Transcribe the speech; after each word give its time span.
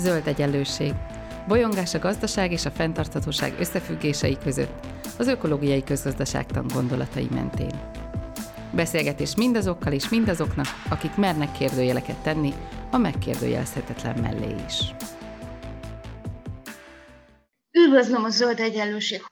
Zöld 0.00 0.26
egyenlőség. 0.26 0.94
Bolyongás 1.48 1.94
a 1.94 1.98
gazdaság 1.98 2.52
és 2.52 2.64
a 2.64 2.70
fenntarthatóság 2.70 3.54
összefüggései 3.58 4.38
között, 4.42 4.86
az 5.18 5.26
ökológiai 5.26 5.84
közgazdaságtan 5.84 6.66
gondolatai 6.74 7.28
mentén. 7.30 7.80
Beszélgetés 8.72 9.34
mindazokkal 9.36 9.92
és 9.92 10.08
mindazoknak, 10.08 10.66
akik 10.88 11.16
mernek 11.16 11.52
kérdőjeleket 11.52 12.22
tenni 12.22 12.52
a 12.90 12.96
megkérdőjelezhetetlen 12.96 14.18
mellé 14.20 14.54
is. 14.66 14.94
Üdvözlöm 17.70 18.24
a 18.24 18.28
Zöld 18.28 18.60
Egyenlőség 18.60 19.22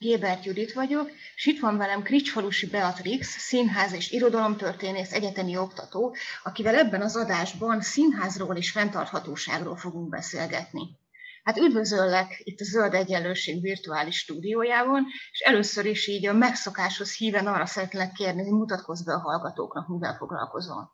Gébert 0.00 0.44
Judit 0.44 0.72
vagyok, 0.72 1.10
és 1.34 1.46
itt 1.46 1.60
van 1.60 1.76
velem 1.76 2.02
Kricsfalusi 2.02 2.66
Beatrix, 2.66 3.38
színház 3.38 3.92
és 3.92 4.10
irodalomtörténész, 4.10 5.12
egyetemi 5.12 5.56
oktató, 5.56 6.16
akivel 6.42 6.74
ebben 6.74 7.00
az 7.00 7.16
adásban 7.16 7.80
színházról 7.80 8.56
és 8.56 8.70
fenntarthatóságról 8.70 9.76
fogunk 9.76 10.08
beszélgetni. 10.08 10.82
Hát 11.42 11.56
üdvözöllek 11.56 12.40
itt 12.44 12.60
a 12.60 12.64
Zöld 12.64 12.94
Egyenlőség 12.94 13.60
virtuális 13.60 14.18
stúdiójában, 14.18 15.06
és 15.32 15.40
először 15.40 15.86
is 15.86 16.06
így 16.06 16.26
a 16.26 16.32
megszokáshoz 16.32 17.16
híven 17.16 17.46
arra 17.46 17.66
szeretlek 17.66 18.12
kérni, 18.12 18.42
hogy 18.42 18.52
mutatkozz 18.52 19.02
be 19.02 19.12
a 19.12 19.20
hallgatóknak, 19.20 19.88
mivel 19.88 20.16
foglalkozol. 20.16 20.92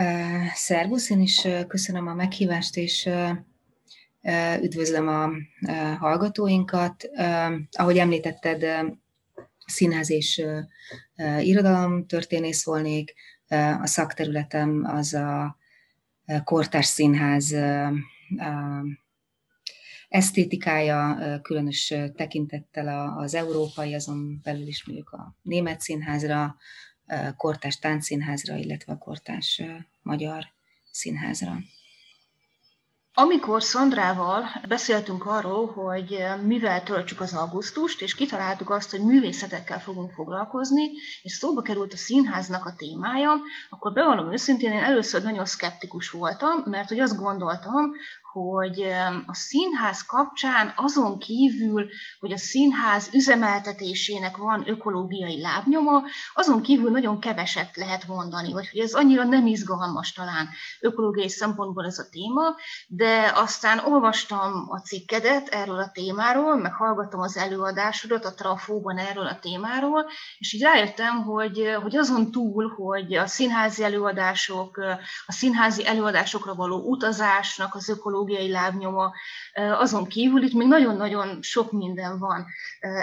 Uh, 0.00 0.46
szervusz, 0.54 1.10
én 1.10 1.20
is 1.20 1.48
köszönöm 1.68 2.06
a 2.06 2.14
meghívást, 2.14 2.76
és 2.76 3.08
Üdvözlöm 4.62 5.08
a 5.08 5.30
hallgatóinkat. 5.98 7.10
Ahogy 7.70 7.98
említetted, 7.98 8.86
színház 9.66 10.10
és 10.10 10.44
irodalom 11.40 12.06
történész 12.06 12.64
volnék. 12.64 13.14
A 13.80 13.86
szakterületem 13.86 14.84
az 14.86 15.14
a 15.14 15.56
kortárs 16.44 16.86
színház 16.86 17.56
esztétikája, 20.08 21.18
különös 21.42 21.94
tekintettel 22.16 23.16
az 23.18 23.34
európai, 23.34 23.94
azon 23.94 24.40
belül 24.42 24.66
is 24.66 24.86
mondjuk 24.86 25.10
a 25.10 25.36
német 25.42 25.80
színházra, 25.80 26.56
kortárs 27.36 27.78
táncszínházra, 27.78 28.56
illetve 28.56 28.92
a 28.92 28.98
kortárs 28.98 29.62
magyar 30.02 30.44
színházra. 30.90 31.56
Amikor 33.16 33.62
Szandrával 33.62 34.44
beszéltünk 34.68 35.26
arról, 35.26 35.66
hogy 35.66 36.12
eh, 36.12 36.40
mivel 36.40 36.82
töltsük 36.82 37.20
az 37.20 37.34
augusztust, 37.34 38.02
és 38.02 38.14
kitaláltuk 38.14 38.70
azt, 38.70 38.90
hogy 38.90 39.00
művészetekkel 39.00 39.80
fogunk 39.80 40.12
foglalkozni, 40.12 40.90
és 41.22 41.32
szóba 41.32 41.62
került 41.62 41.92
a 41.92 41.96
színháznak 41.96 42.66
a 42.66 42.74
témája, 42.76 43.32
akkor 43.70 43.92
bevallom 43.92 44.32
őszintén, 44.32 44.72
én 44.72 44.82
először 44.82 45.22
nagyon 45.22 45.44
szkeptikus 45.44 46.10
voltam, 46.10 46.62
mert 46.64 46.88
hogy 46.88 47.00
azt 47.00 47.18
gondoltam, 47.18 47.92
hogy 48.34 48.82
a 49.26 49.34
színház 49.34 50.02
kapcsán 50.02 50.72
azon 50.76 51.18
kívül, 51.18 51.86
hogy 52.20 52.32
a 52.32 52.36
színház 52.36 53.08
üzemeltetésének 53.12 54.36
van 54.36 54.68
ökológiai 54.68 55.40
lábnyoma, 55.40 56.02
azon 56.34 56.62
kívül 56.62 56.90
nagyon 56.90 57.20
keveset 57.20 57.76
lehet 57.76 58.06
mondani, 58.06 58.52
vagy 58.52 58.68
hogy 58.70 58.80
ez 58.80 58.92
annyira 58.92 59.24
nem 59.24 59.46
izgalmas 59.46 60.12
talán 60.12 60.48
ökológiai 60.80 61.28
szempontból 61.28 61.86
ez 61.86 61.98
a 61.98 62.08
téma, 62.10 62.42
de 62.86 63.32
aztán 63.34 63.78
olvastam 63.78 64.66
a 64.68 64.78
cikkedet 64.78 65.48
erről 65.48 65.78
a 65.78 65.90
témáról, 65.92 66.56
meg 66.56 66.72
hallgattam 66.72 67.20
az 67.20 67.36
előadásodat 67.36 68.24
a 68.24 68.34
Trafóban 68.34 68.98
erről 68.98 69.26
a 69.26 69.38
témáról, 69.38 70.06
és 70.38 70.52
így 70.52 70.62
rájöttem, 70.62 71.22
hogy, 71.22 71.76
hogy 71.82 71.96
azon 71.96 72.30
túl, 72.30 72.68
hogy 72.68 73.14
a 73.14 73.26
színházi 73.26 73.84
előadások, 73.84 74.76
a 75.26 75.32
színházi 75.32 75.86
előadásokra 75.86 76.54
való 76.54 76.76
utazásnak 76.76 77.74
az 77.74 77.88
ökológiai 77.88 78.22
pszichológiai 78.24 78.50
lábnyoma, 78.50 79.12
azon 79.54 80.04
kívül 80.06 80.42
itt 80.42 80.52
még 80.52 80.68
nagyon-nagyon 80.68 81.38
sok 81.42 81.72
minden 81.72 82.18
van 82.18 82.46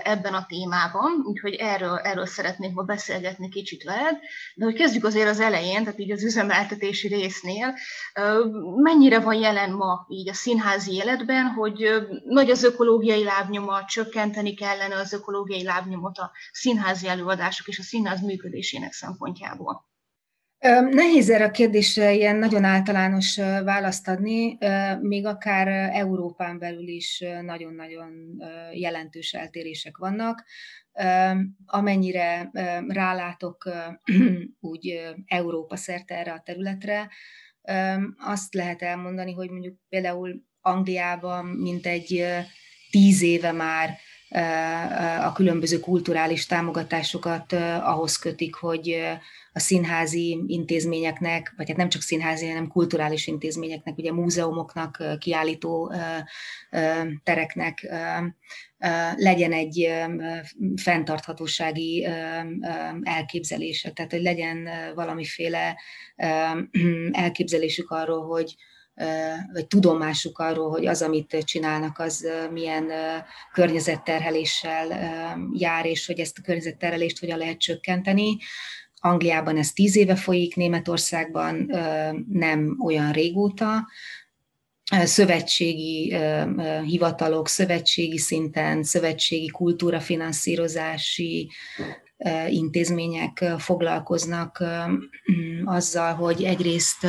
ebben 0.03 0.33
a 0.33 0.45
témában, 0.45 1.11
úgyhogy 1.23 1.53
erről, 1.53 1.97
erről 1.97 2.25
szeretnék 2.25 2.73
ma 2.73 2.83
beszélgetni 2.83 3.49
kicsit 3.49 3.83
veled, 3.83 4.17
de 4.55 4.65
hogy 4.65 4.73
kezdjük 4.73 5.03
azért 5.03 5.29
az 5.29 5.39
elején, 5.39 5.83
tehát 5.83 5.99
így 5.99 6.11
az 6.11 6.23
üzemeltetési 6.23 7.07
résznél, 7.07 7.75
mennyire 8.75 9.19
van 9.19 9.35
jelen 9.35 9.71
ma 9.71 10.05
így 10.09 10.29
a 10.29 10.33
színházi 10.33 10.93
életben, 10.93 11.45
hogy 11.45 11.89
nagy 12.25 12.49
az 12.49 12.63
ökológiai 12.63 13.23
lábnyoma, 13.23 13.85
csökkenteni 13.85 14.53
kellene 14.53 14.95
az 14.95 15.13
ökológiai 15.13 15.63
lábnyomot 15.63 16.17
a 16.17 16.31
színházi 16.51 17.07
előadások 17.07 17.67
és 17.67 17.79
a 17.79 17.83
színház 17.83 18.21
működésének 18.21 18.93
szempontjából? 18.93 19.90
Nehéz 20.91 21.29
erre 21.29 21.45
a 21.45 21.51
kérdésre 21.51 22.13
ilyen 22.13 22.35
nagyon 22.35 22.63
általános 22.63 23.35
választ 23.63 24.07
adni, 24.07 24.57
még 25.01 25.25
akár 25.25 25.67
Európán 25.93 26.59
belül 26.59 26.87
is 26.87 27.23
nagyon-nagyon 27.41 28.11
jelentős 28.73 29.33
eltérések 29.33 29.97
vannak. 29.97 30.43
Amennyire 31.65 32.49
rálátok 32.87 33.69
úgy 34.59 35.13
Európa 35.25 35.75
szerte 35.75 36.17
erre 36.17 36.31
a 36.31 36.41
területre, 36.45 37.09
azt 38.17 38.53
lehet 38.53 38.81
elmondani, 38.81 39.33
hogy 39.33 39.49
mondjuk 39.49 39.75
például 39.89 40.43
Angliában 40.61 41.45
mint 41.45 41.85
egy 41.85 42.25
tíz 42.91 43.21
éve 43.21 43.51
már 43.51 43.97
a 45.23 45.31
különböző 45.33 45.79
kulturális 45.79 46.45
támogatásokat 46.45 47.53
ahhoz 47.83 48.17
kötik, 48.17 48.55
hogy 48.55 49.01
a 49.53 49.59
színházi 49.59 50.43
intézményeknek, 50.47 51.53
vagy 51.57 51.67
hát 51.67 51.77
nem 51.77 51.89
csak 51.89 52.01
színházi, 52.01 52.47
hanem 52.47 52.67
kulturális 52.67 53.27
intézményeknek, 53.27 53.97
ugye 53.97 54.11
múzeumoknak, 54.11 55.03
kiállító 55.19 55.93
tereknek 57.23 57.87
legyen 59.15 59.51
egy 59.51 59.93
fenntarthatósági 60.75 62.07
elképzelése, 63.01 63.91
tehát 63.91 64.11
hogy 64.11 64.21
legyen 64.21 64.69
valamiféle 64.95 65.77
elképzelésük 67.11 67.89
arról, 67.89 68.25
hogy 68.25 68.55
vagy 69.53 69.67
tudomásuk 69.67 70.39
arról, 70.39 70.69
hogy 70.69 70.85
az, 70.85 71.01
amit 71.01 71.43
csinálnak, 71.43 71.99
az 71.99 72.27
milyen 72.51 72.91
környezetterheléssel 73.53 74.87
jár, 75.53 75.85
és 75.85 76.05
hogy 76.05 76.19
ezt 76.19 76.37
a 76.37 76.41
környezetterhelést 76.41 77.19
hogyan 77.19 77.37
lehet 77.37 77.57
csökkenteni. 77.57 78.37
Angliában 79.03 79.57
ez 79.57 79.71
tíz 79.71 79.95
éve 79.95 80.15
folyik, 80.15 80.55
Németországban 80.55 81.71
nem 82.31 82.77
olyan 82.83 83.11
régóta. 83.11 83.87
Szövetségi 85.03 86.15
hivatalok, 86.85 87.47
szövetségi 87.47 88.17
szinten, 88.17 88.83
szövetségi 88.83 89.47
kultúrafinanszírozási 89.47 91.51
intézmények 92.49 93.45
foglalkoznak 93.57 94.63
azzal, 95.63 96.13
hogy 96.13 96.43
egyrészt 96.43 97.07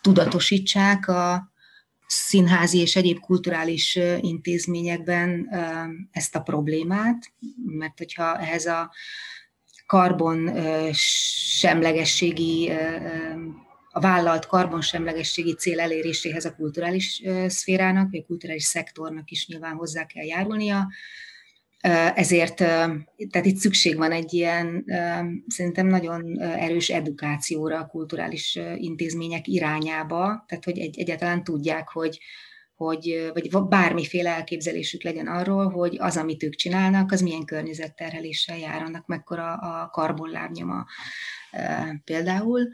tudatosítsák 0.00 1.08
a 1.08 1.52
színházi 2.06 2.78
és 2.78 2.96
egyéb 2.96 3.18
kulturális 3.18 3.98
intézményekben 4.20 5.48
ezt 6.10 6.36
a 6.36 6.40
problémát, 6.40 7.32
mert 7.64 7.98
hogyha 7.98 8.38
ehhez 8.38 8.66
a 8.66 8.92
karbon 9.92 10.50
semlegességi, 11.58 12.72
a 13.90 14.00
vállalt 14.00 14.46
karbonsemlegességi 14.46 15.54
cél 15.54 15.80
eléréséhez 15.80 16.44
a 16.44 16.54
kulturális 16.54 17.22
szférának, 17.46 18.10
vagy 18.10 18.20
a 18.20 18.26
kulturális 18.26 18.64
szektornak 18.64 19.30
is 19.30 19.46
nyilván 19.46 19.74
hozzá 19.74 20.06
kell 20.06 20.24
járulnia, 20.24 20.88
ezért, 22.14 22.56
tehát 23.30 23.46
itt 23.46 23.56
szükség 23.56 23.96
van 23.96 24.12
egy 24.12 24.32
ilyen, 24.32 24.84
szerintem 25.46 25.86
nagyon 25.86 26.40
erős 26.40 26.88
edukációra 26.88 27.78
a 27.78 27.86
kulturális 27.86 28.58
intézmények 28.76 29.48
irányába, 29.48 30.44
tehát 30.48 30.64
hogy 30.64 30.78
egy, 30.78 30.98
egyáltalán 30.98 31.44
tudják, 31.44 31.88
hogy, 31.88 32.18
hogy, 32.82 33.30
vagy 33.32 33.50
bármiféle 33.68 34.30
elképzelésük 34.30 35.02
legyen 35.02 35.26
arról, 35.26 35.70
hogy 35.70 35.96
az, 36.00 36.16
amit 36.16 36.42
ők 36.42 36.54
csinálnak, 36.54 37.12
az 37.12 37.20
milyen 37.20 37.44
környezetterheléssel 37.44 38.58
jár, 38.58 38.82
annak 38.82 39.06
mekkora 39.06 39.54
a 39.54 39.88
karbonlábnyoma 39.90 40.86
például, 42.04 42.68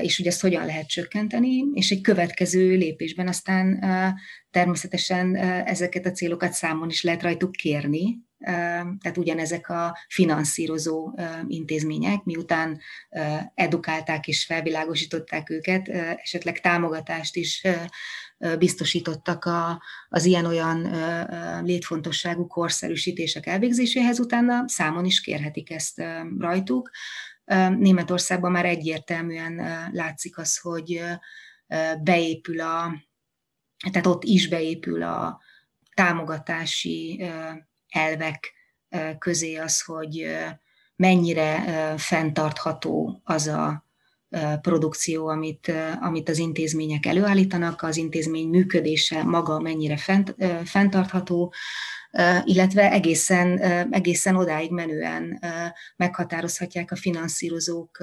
és 0.00 0.16
hogy 0.16 0.26
ezt 0.26 0.40
hogyan 0.40 0.66
lehet 0.66 0.88
csökkenteni, 0.88 1.64
és 1.72 1.90
egy 1.90 2.00
következő 2.00 2.76
lépésben 2.76 3.28
aztán 3.28 3.84
természetesen 4.50 5.36
ezeket 5.66 6.06
a 6.06 6.10
célokat 6.10 6.52
számon 6.52 6.88
is 6.88 7.02
lehet 7.02 7.22
rajtuk 7.22 7.52
kérni, 7.52 8.18
tehát 9.00 9.16
ugyanezek 9.16 9.68
a 9.68 9.96
finanszírozó 10.08 11.12
intézmények, 11.46 12.24
miután 12.24 12.80
edukálták 13.54 14.28
és 14.28 14.44
felvilágosították 14.44 15.50
őket, 15.50 15.88
esetleg 16.22 16.60
támogatást 16.60 17.36
is 17.36 17.66
biztosítottak 18.58 19.44
a, 19.44 19.82
az 20.08 20.24
ilyen-olyan 20.24 20.90
létfontosságú 21.64 22.46
korszerűsítések 22.46 23.46
elvégzéséhez, 23.46 24.20
utána 24.20 24.68
számon 24.68 25.04
is 25.04 25.20
kérhetik 25.20 25.70
ezt 25.70 26.02
rajtuk. 26.38 26.90
Németországban 27.78 28.50
már 28.50 28.64
egyértelműen 28.64 29.88
látszik 29.92 30.38
az, 30.38 30.58
hogy 30.58 31.02
beépül 32.02 32.60
a, 32.60 32.94
tehát 33.90 34.06
ott 34.06 34.24
is 34.24 34.48
beépül 34.48 35.02
a 35.02 35.40
támogatási 35.94 37.24
elvek 37.88 38.52
közé 39.18 39.56
az, 39.56 39.82
hogy 39.82 40.36
mennyire 40.96 41.64
fenntartható 41.98 43.20
az 43.24 43.46
a 43.46 43.89
produkció, 44.60 45.26
amit, 45.26 45.72
amit 46.00 46.28
az 46.28 46.38
intézmények 46.38 47.06
előállítanak, 47.06 47.82
az 47.82 47.96
intézmény 47.96 48.48
működése 48.48 49.22
maga 49.22 49.60
mennyire 49.60 49.96
fent, 49.96 50.34
fenntartható, 50.64 51.52
illetve 52.44 52.90
egészen, 52.90 53.58
egészen 53.90 54.36
odáig 54.36 54.70
menően 54.70 55.40
meghatározhatják 55.96 56.90
a 56.90 56.96
finanszírozók, 56.96 57.98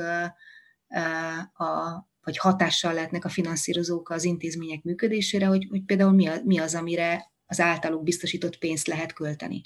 a, 1.53 2.07
vagy 2.24 2.38
hatással 2.38 2.94
lehetnek 2.94 3.25
a 3.25 3.30
finanszírozók 3.30 4.09
az 4.09 4.23
intézmények 4.23 4.83
működésére, 4.83 5.45
hogy, 5.45 5.68
hogy 5.69 5.83
például 5.83 6.12
mi, 6.12 6.27
a, 6.27 6.35
mi 6.44 6.59
az, 6.59 6.75
amire 6.75 7.31
az 7.45 7.59
általuk 7.59 8.03
biztosított 8.03 8.57
pénzt 8.57 8.88
lehet 8.88 9.13
költeni. 9.13 9.62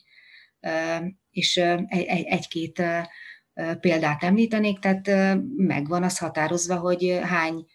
És 1.31 1.57
egy-két 2.25 2.84
példát 3.80 4.24
említenék, 4.24 4.80
tehát 4.80 5.36
megvan 5.58 6.04
az 6.04 6.18
határozva, 6.18 6.75
hogy 6.75 7.19
hány 7.24 7.66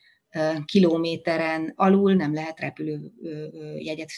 kilométeren 0.64 1.72
alul 1.74 2.14
nem 2.14 2.34
lehet 2.34 2.60
repülőjegyet 2.60 4.10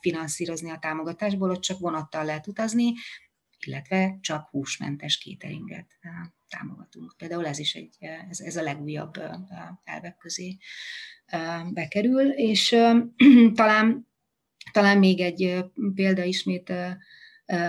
finanszírozni 0.00 0.70
a 0.70 0.78
támogatásból, 0.78 1.50
ott 1.50 1.60
csak 1.60 1.78
vonattal 1.78 2.24
lehet 2.24 2.46
utazni, 2.46 2.92
illetve 3.66 4.18
csak 4.20 4.48
húsmentes 4.48 5.18
kéteringet 5.18 5.98
támogatunk. 6.48 7.14
Például 7.16 7.46
ez 7.46 7.58
is 7.58 7.74
egy, 7.74 7.96
ez, 8.28 8.40
ez 8.40 8.56
a 8.56 8.62
legújabb 8.62 9.22
elvek 9.84 10.16
közé 10.16 10.56
bekerül, 11.70 12.30
és 12.30 12.76
talán, 13.54 14.08
talán 14.72 14.98
még 14.98 15.20
egy 15.20 15.64
példa 15.94 16.22
ismét 16.22 16.72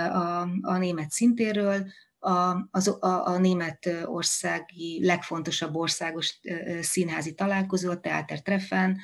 a, 0.10 0.42
a 0.62 0.78
német 0.78 1.10
szintéről, 1.10 1.92
a, 2.24 2.68
az, 2.72 2.88
a, 2.88 3.28
a 3.28 3.38
német 3.38 3.90
országi 4.06 5.06
legfontosabb 5.06 5.76
országos 5.76 6.40
színházi 6.82 7.34
találkozó, 7.34 7.90
a 7.92 8.00
Theater 8.00 8.42
Treffen, 8.42 9.00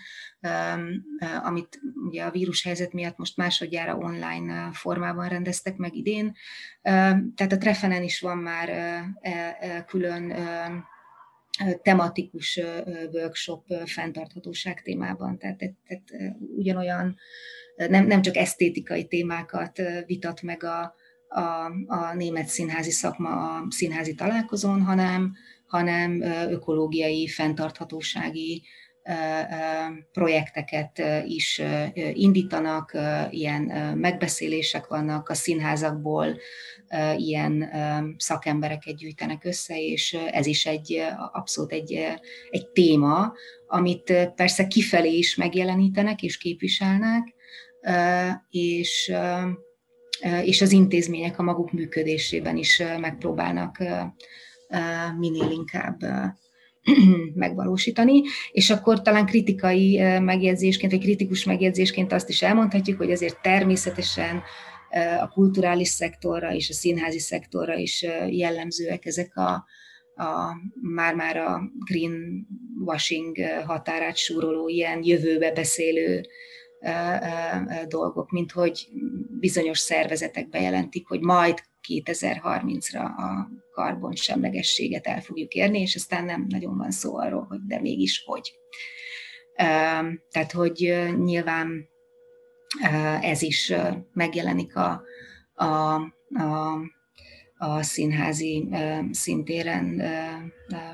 amit 1.43 1.79
ugye 2.07 2.23
a 2.23 2.31
vírushelyzet 2.31 2.93
miatt 2.93 3.17
most 3.17 3.37
másodjára 3.37 3.95
online 3.95 4.69
formában 4.73 5.27
rendeztek 5.27 5.77
meg 5.77 5.95
idén. 5.95 6.35
Tehát 7.35 7.51
a 7.51 7.57
Treffenen 7.57 8.03
is 8.03 8.19
van 8.19 8.37
már 8.37 8.69
e, 8.69 9.17
e, 9.21 9.83
külön 9.83 10.33
tematikus 11.81 12.61
workshop 13.11 13.65
fenntarthatóság 13.85 14.81
témában, 14.81 15.37
tehát, 15.37 15.57
tehát 15.57 16.35
ugyanolyan 16.55 17.17
nem, 17.75 18.05
nem 18.05 18.21
csak 18.21 18.35
esztétikai 18.35 19.07
témákat 19.07 19.81
vitat 20.05 20.41
meg 20.41 20.63
a, 20.63 20.95
a, 21.29 21.71
a 21.87 22.13
német 22.15 22.47
színházi 22.47 22.91
szakma 22.91 23.29
a 23.29 23.65
színházi 23.69 24.15
találkozón, 24.15 24.81
hanem, 24.81 25.33
hanem 25.65 26.21
ökológiai, 26.49 27.27
fenntarthatósági 27.27 28.63
projekteket 30.11 31.01
is 31.25 31.61
indítanak, 32.13 32.97
ilyen 33.29 33.61
megbeszélések 33.97 34.87
vannak 34.87 35.29
a 35.29 35.33
színházakból, 35.33 36.37
ilyen 37.17 37.69
szakembereket 38.17 38.95
gyűjtenek 38.95 39.45
össze, 39.45 39.81
és 39.81 40.17
ez 40.31 40.45
is 40.45 40.65
egy 40.65 41.03
abszolút 41.31 41.71
egy, 41.71 41.93
egy 42.49 42.67
téma, 42.67 43.33
amit 43.67 44.13
persze 44.35 44.67
kifelé 44.67 45.17
is 45.17 45.35
megjelenítenek 45.35 46.21
és 46.21 46.37
képviselnek, 46.37 47.33
és 48.49 49.13
és 50.43 50.61
az 50.61 50.71
intézmények 50.71 51.39
a 51.39 51.43
maguk 51.43 51.71
működésében 51.71 52.57
is 52.57 52.83
megpróbálnak 52.99 53.77
minél 55.17 55.51
inkább 55.51 55.99
megvalósítani, 57.33 58.21
és 58.51 58.69
akkor 58.69 59.01
talán 59.01 59.25
kritikai 59.25 59.97
megjegyzésként, 60.19 60.91
vagy 60.91 61.01
kritikus 61.01 61.43
megjegyzésként 61.43 62.13
azt 62.13 62.29
is 62.29 62.41
elmondhatjuk, 62.41 62.97
hogy 62.97 63.11
azért 63.11 63.41
természetesen 63.41 64.41
a 65.19 65.27
kulturális 65.27 65.87
szektorra 65.87 66.53
és 66.53 66.69
a 66.69 66.73
színházi 66.73 67.19
szektorra 67.19 67.75
is 67.75 68.05
jellemzőek 68.29 69.05
ezek 69.05 69.35
a, 69.35 69.65
a 70.23 70.55
már-már 70.81 71.37
a 71.37 71.61
greenwashing 71.85 73.37
határát 73.65 74.17
súroló, 74.17 74.67
ilyen 74.67 74.99
jövőbe 75.03 75.51
beszélő 75.51 76.21
dolgok, 77.87 78.31
mint 78.31 78.51
hogy 78.51 78.87
bizonyos 79.39 79.79
szervezetek 79.79 80.49
bejelentik, 80.49 81.07
hogy 81.07 81.19
majd 81.19 81.59
2030-ra 81.87 83.03
a 83.17 83.49
karbon 83.71 84.15
semlegességet 84.15 85.07
el 85.07 85.21
fogjuk 85.21 85.53
érni, 85.53 85.79
és 85.79 85.95
aztán 85.95 86.25
nem 86.25 86.45
nagyon 86.49 86.77
van 86.77 86.91
szó 86.91 87.17
arról, 87.17 87.45
hogy 87.49 87.59
de 87.67 87.79
mégis 87.79 88.23
hogy. 88.25 88.51
Tehát, 90.29 90.51
hogy 90.51 90.95
nyilván 91.17 91.87
ez 93.21 93.41
is 93.41 93.73
megjelenik 94.13 94.75
a, 94.75 95.01
a, 95.53 95.65
a, 95.65 96.77
a 97.57 97.83
színházi 97.83 98.69
szintéren 99.11 99.97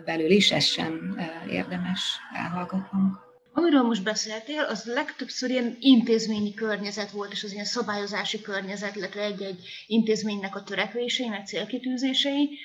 belül 0.06 0.30
is, 0.30 0.52
ez 0.52 0.64
sem 0.64 1.18
érdemes 1.50 2.18
elhallgatnunk. 2.36 3.25
Amiről 3.57 3.81
most 3.81 4.04
beszéltél, 4.04 4.62
az 4.62 4.86
legtöbbször 4.86 5.50
ilyen 5.50 5.78
intézményi 5.80 6.54
környezet 6.54 7.12
volt, 7.12 7.31
és 7.31 7.44
az 7.44 7.52
ilyen 7.52 7.66
szabályozási 7.66 8.42
környezet, 8.42 8.96
illetve 8.96 9.22
egy-egy 9.22 9.68
intézménynek 9.88 10.56
a 10.56 10.63
törekvései, 10.63 11.28
meg 11.28 11.46
célkitűzései. 11.46 12.60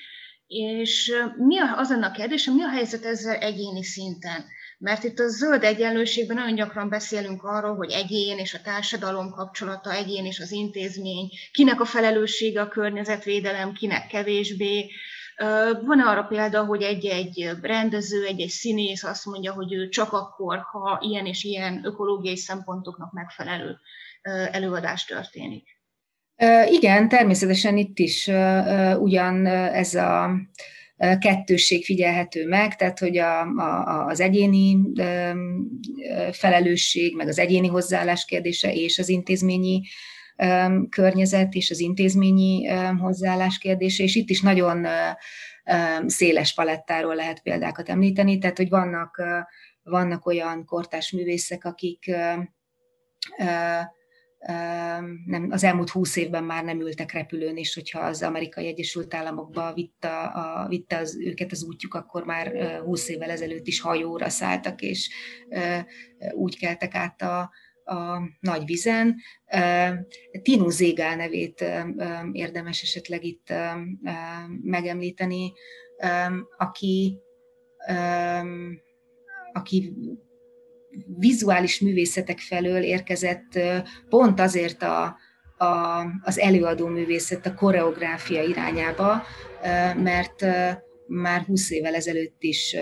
És 0.47 1.11
mi 1.37 1.59
a, 1.59 1.77
az 1.77 1.89
lenne 1.89 2.05
a 2.05 2.11
kérdés, 2.11 2.45
mi 2.45 2.63
a 2.63 2.69
helyzet 2.69 3.05
ezzel 3.05 3.35
egyéni 3.35 3.83
szinten? 3.83 4.45
Mert 4.77 5.03
itt 5.03 5.19
a 5.19 5.27
zöld 5.27 5.63
egyenlőségben 5.63 6.35
nagyon 6.35 6.55
gyakran 6.55 6.89
beszélünk 6.89 7.43
arról, 7.43 7.75
hogy 7.75 7.91
egyén 7.91 8.37
és 8.37 8.53
a 8.53 8.61
társadalom 8.61 9.31
kapcsolata, 9.31 9.93
egyén 9.93 10.25
és 10.25 10.39
az 10.39 10.51
intézmény, 10.51 11.29
kinek 11.51 11.81
a 11.81 11.85
felelőssége 11.85 12.61
a 12.61 12.67
környezetvédelem, 12.67 13.73
kinek 13.73 14.07
kevésbé, 14.07 14.91
van 15.85 15.99
arra 15.99 16.23
példa, 16.23 16.63
hogy 16.63 16.81
egy-egy 16.81 17.49
rendező, 17.61 18.25
egy-egy 18.25 18.49
színész 18.49 19.03
azt 19.03 19.25
mondja, 19.25 19.53
hogy 19.53 19.73
ő 19.73 19.89
csak 19.89 20.13
akkor, 20.13 20.57
ha 20.57 20.99
ilyen 21.01 21.25
és 21.25 21.43
ilyen 21.43 21.81
ökológiai 21.83 22.37
szempontoknak 22.37 23.11
megfelelő 23.11 23.77
előadás 24.51 25.05
történik. 25.05 25.79
Igen, 26.69 27.09
természetesen 27.09 27.77
itt 27.77 27.99
is 27.99 28.27
ugyan 28.99 29.45
ez 29.45 29.95
a 29.95 30.31
kettősség 31.19 31.85
figyelhető 31.85 32.47
meg, 32.47 32.75
tehát 32.75 32.99
hogy 32.99 33.17
a, 33.17 33.41
a, 33.41 34.05
az 34.05 34.19
egyéni 34.19 34.77
felelősség, 36.31 37.15
meg 37.15 37.27
az 37.27 37.39
egyéni 37.39 37.67
hozzáállás 37.67 38.25
kérdése 38.25 38.73
és 38.73 38.99
az 38.99 39.09
intézményi 39.09 39.81
környezet 40.89 41.53
és 41.53 41.71
az 41.71 41.79
intézményi 41.79 42.67
hozzáállás 42.99 43.57
kérdése, 43.57 44.03
és 44.03 44.15
itt 44.15 44.29
is 44.29 44.41
nagyon 44.41 44.87
széles 46.05 46.53
palettáról 46.53 47.15
lehet 47.15 47.41
példákat 47.41 47.89
említeni, 47.89 48.37
tehát 48.37 48.57
hogy 48.57 48.69
vannak, 48.69 49.23
vannak 49.83 50.25
olyan 50.25 50.65
kortás 50.65 51.11
művészek, 51.11 51.65
akik 51.65 52.11
nem, 55.25 55.47
az 55.49 55.63
elmúlt 55.63 55.89
húsz 55.89 56.15
évben 56.15 56.43
már 56.43 56.63
nem 56.63 56.79
ültek 56.79 57.11
repülőn, 57.11 57.57
és 57.57 57.73
hogyha 57.73 57.99
az 57.99 58.23
amerikai 58.23 58.67
Egyesült 58.67 59.13
Államokba 59.13 59.73
vitte, 59.73 60.19
a, 60.19 60.67
vitte 60.67 60.97
az, 60.97 61.17
őket 61.19 61.51
az 61.51 61.63
útjuk, 61.63 61.93
akkor 61.93 62.25
már 62.25 62.79
húsz 62.83 63.09
évvel 63.09 63.29
ezelőtt 63.29 63.67
is 63.67 63.81
hajóra 63.81 64.29
szálltak, 64.29 64.81
és 64.81 65.09
úgy 66.31 66.59
keltek 66.59 66.95
át 66.95 67.21
a, 67.21 67.51
a 67.85 68.21
nagy 68.39 68.65
vizen. 68.65 69.15
Tinu 70.41 70.69
Zégál 70.69 71.15
nevét 71.15 71.65
érdemes 72.31 72.81
esetleg 72.81 73.23
itt 73.23 73.53
megemlíteni, 74.61 75.53
aki, 76.57 77.17
aki 79.53 79.93
vizuális 81.17 81.79
művészetek 81.79 82.39
felől 82.39 82.83
érkezett 82.83 83.59
pont 84.09 84.39
azért 84.39 84.83
a, 84.83 85.17
a, 85.57 86.05
az 86.21 86.39
előadó 86.39 86.87
művészet, 86.87 87.45
a 87.45 87.53
koreográfia 87.53 88.43
irányába, 88.43 89.23
mert 89.95 90.45
már 91.07 91.41
20 91.41 91.71
évvel 91.71 91.95
ezelőtt 91.95 92.43
is 92.43 92.75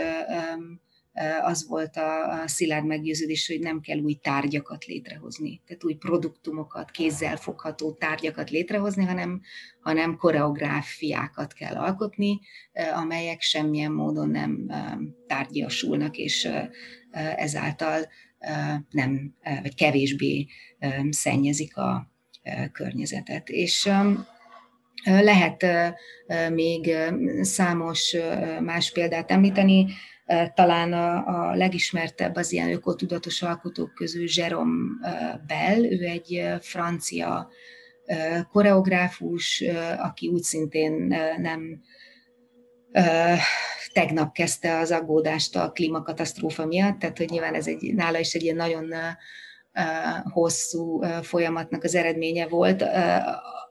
az 1.41 1.67
volt 1.67 1.95
a, 1.95 2.41
a 2.41 2.47
szilárd 2.47 2.85
meggyőződés, 2.85 3.47
hogy 3.47 3.59
nem 3.59 3.79
kell 3.79 3.97
új 3.97 4.13
tárgyakat 4.13 4.85
létrehozni, 4.85 5.61
tehát 5.65 5.83
új 5.83 5.93
produktumokat, 5.93 6.91
kézzel 6.91 7.35
fogható 7.35 7.93
tárgyakat 7.93 8.49
létrehozni, 8.49 9.05
hanem, 9.05 9.41
hanem 9.81 10.17
koreográfiákat 10.17 11.53
kell 11.53 11.75
alkotni, 11.75 12.39
amelyek 12.93 13.41
semmilyen 13.41 13.91
módon 13.91 14.29
nem 14.29 14.71
tárgyasulnak, 15.27 16.17
és 16.17 16.49
ezáltal 17.35 18.07
nem, 18.89 19.35
vagy 19.61 19.75
kevésbé 19.75 20.47
szennyezik 21.09 21.77
a 21.77 22.11
környezetet. 22.71 23.49
És 23.49 23.89
lehet 25.03 25.65
még 26.53 26.95
számos 27.41 28.15
más 28.59 28.91
példát 28.91 29.31
említeni, 29.31 29.85
talán 30.53 30.93
a, 30.93 31.27
a 31.27 31.55
legismertebb 31.55 32.35
az 32.35 32.51
ilyen 32.51 32.71
ökotudatos 32.71 33.41
alkotók 33.41 33.93
közül 33.93 34.25
Jerome 34.35 34.87
Bell, 35.47 35.83
ő 35.83 36.03
egy 36.03 36.43
francia 36.59 37.49
koreográfus, 38.51 39.63
aki 39.97 40.27
úgy 40.27 40.41
szintén 40.41 41.15
nem 41.37 41.81
tegnap 43.93 44.33
kezdte 44.33 44.77
az 44.77 44.91
aggódást 44.91 45.55
a 45.55 45.71
klímakatasztrófa 45.71 46.65
miatt, 46.65 46.99
tehát 46.99 47.17
hogy 47.17 47.29
nyilván 47.29 47.53
ez 47.53 47.67
egy, 47.67 47.93
nála 47.95 48.19
is 48.19 48.33
egy 48.33 48.43
ilyen 48.43 48.55
nagyon 48.55 48.93
hosszú 50.31 51.01
folyamatnak 51.21 51.83
az 51.83 51.95
eredménye 51.95 52.47
volt, 52.47 52.83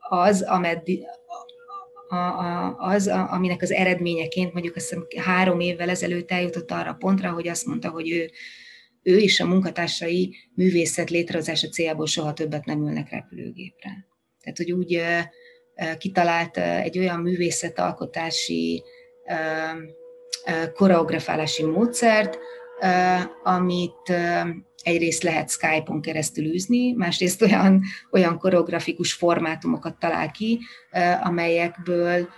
az, 0.09 0.43
ameddig, 0.43 1.05
a, 2.09 2.17
a, 2.17 2.77
az, 2.79 3.07
a, 3.07 3.33
aminek 3.33 3.63
az 3.63 3.73
eredményeként 3.73 4.53
mondjuk 4.53 4.77
azt 4.77 4.89
hiszem 4.89 5.07
három 5.25 5.61
évvel 5.61 5.89
ezelőtt 5.89 6.31
eljutott 6.31 6.71
arra 6.71 6.93
pontra, 6.93 7.31
hogy 7.31 7.49
azt 7.49 7.67
mondta, 7.67 7.91
hogy 7.91 8.11
ő, 8.11 8.31
ő 9.03 9.19
és 9.19 9.41
a 9.41 9.47
munkatársai 9.47 10.37
művészet 10.55 11.11
létrehozása 11.11 11.69
céljából 11.69 12.07
soha 12.07 12.33
többet 12.33 12.65
nem 12.65 12.87
ülnek 12.87 13.11
repülőgépre. 13.11 14.07
Tehát, 14.41 14.57
hogy 14.57 14.73
úgy 14.73 15.03
kitalált 15.99 16.57
egy 16.59 16.99
olyan 16.99 17.21
művészetalkotási, 17.21 18.83
koreografálási 20.75 21.65
módszert, 21.65 22.39
amit 23.43 24.13
egyrészt 24.83 25.23
lehet 25.23 25.51
Skype-on 25.51 26.01
keresztül 26.01 26.45
űzni, 26.45 26.93
másrészt 26.93 27.43
olyan, 27.43 27.83
olyan 28.13 28.39
koreografikus 28.39 29.13
formátumokat 29.13 29.99
talál 29.99 30.31
ki, 30.31 30.61
amelyekből 31.23 32.29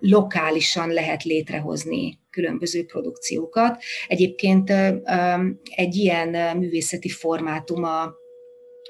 lokálisan 0.00 0.88
lehet 0.88 1.22
létrehozni 1.22 2.20
különböző 2.30 2.84
produkciókat. 2.84 3.82
Egyébként 4.06 4.70
egy 5.74 5.94
ilyen 5.94 6.56
művészeti 6.56 7.08
formátum 7.08 7.84
a, 7.84 8.02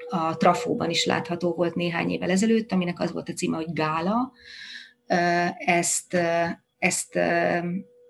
a 0.09 0.37
Trafóban 0.37 0.89
is 0.89 1.05
látható 1.05 1.53
volt 1.53 1.75
néhány 1.75 2.09
évvel 2.09 2.29
ezelőtt, 2.29 2.71
aminek 2.71 2.99
az 2.99 3.11
volt 3.11 3.29
a 3.29 3.33
címe, 3.33 3.55
hogy 3.55 3.73
Gála. 3.73 4.31
Ezt, 5.57 6.17
ezt 6.77 7.19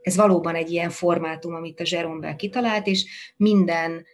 ez 0.03 0.15
valóban 0.15 0.55
egy 0.55 0.71
ilyen 0.71 0.89
formátum, 0.89 1.53
amit 1.53 1.79
a 1.79 1.85
Zserombel 1.85 2.35
kitalált, 2.35 2.87
és 2.87 3.05
minden 3.37 4.05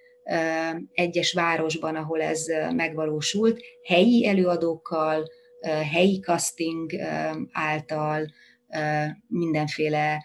egyes 0.92 1.34
városban, 1.34 1.96
ahol 1.96 2.22
ez 2.22 2.46
megvalósult, 2.76 3.60
helyi 3.84 4.28
előadókkal, 4.28 5.26
helyi 5.92 6.20
casting 6.20 6.92
által, 7.52 8.26
mindenféle 9.28 10.24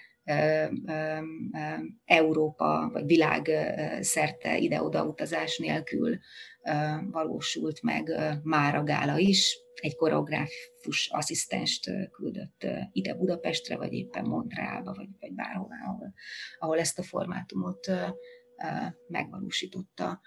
Európa 2.05 2.91
vagy 2.93 3.07
világ 3.07 3.51
szerte 4.01 4.59
ide-oda 4.59 5.05
utazás 5.05 5.59
nélkül 5.59 6.19
valósult 7.11 7.83
meg 7.83 8.11
már 8.43 8.75
a 8.75 8.83
gála 8.83 9.19
is. 9.19 9.59
Egy 9.75 9.97
koreográfus 9.97 11.09
asszisztenst 11.11 11.91
küldött 12.11 12.67
ide 12.93 13.15
Budapestre, 13.15 13.77
vagy 13.77 13.93
éppen 13.93 14.25
Montrealba, 14.25 14.95
vagy, 14.95 15.09
vagy 15.21 15.33
bárhová, 15.33 15.77
ahol, 15.87 16.13
ahol 16.59 16.79
ezt 16.79 16.99
a 16.99 17.03
formátumot 17.03 17.91
megvalósította. 19.09 20.21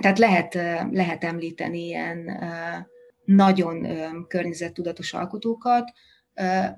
Tehát 0.00 0.18
lehet, 0.18 0.54
lehet 0.90 1.24
említeni 1.24 1.86
ilyen 1.86 2.30
nagyon 3.24 3.86
környezettudatos 4.28 5.12
alkotókat, 5.12 5.90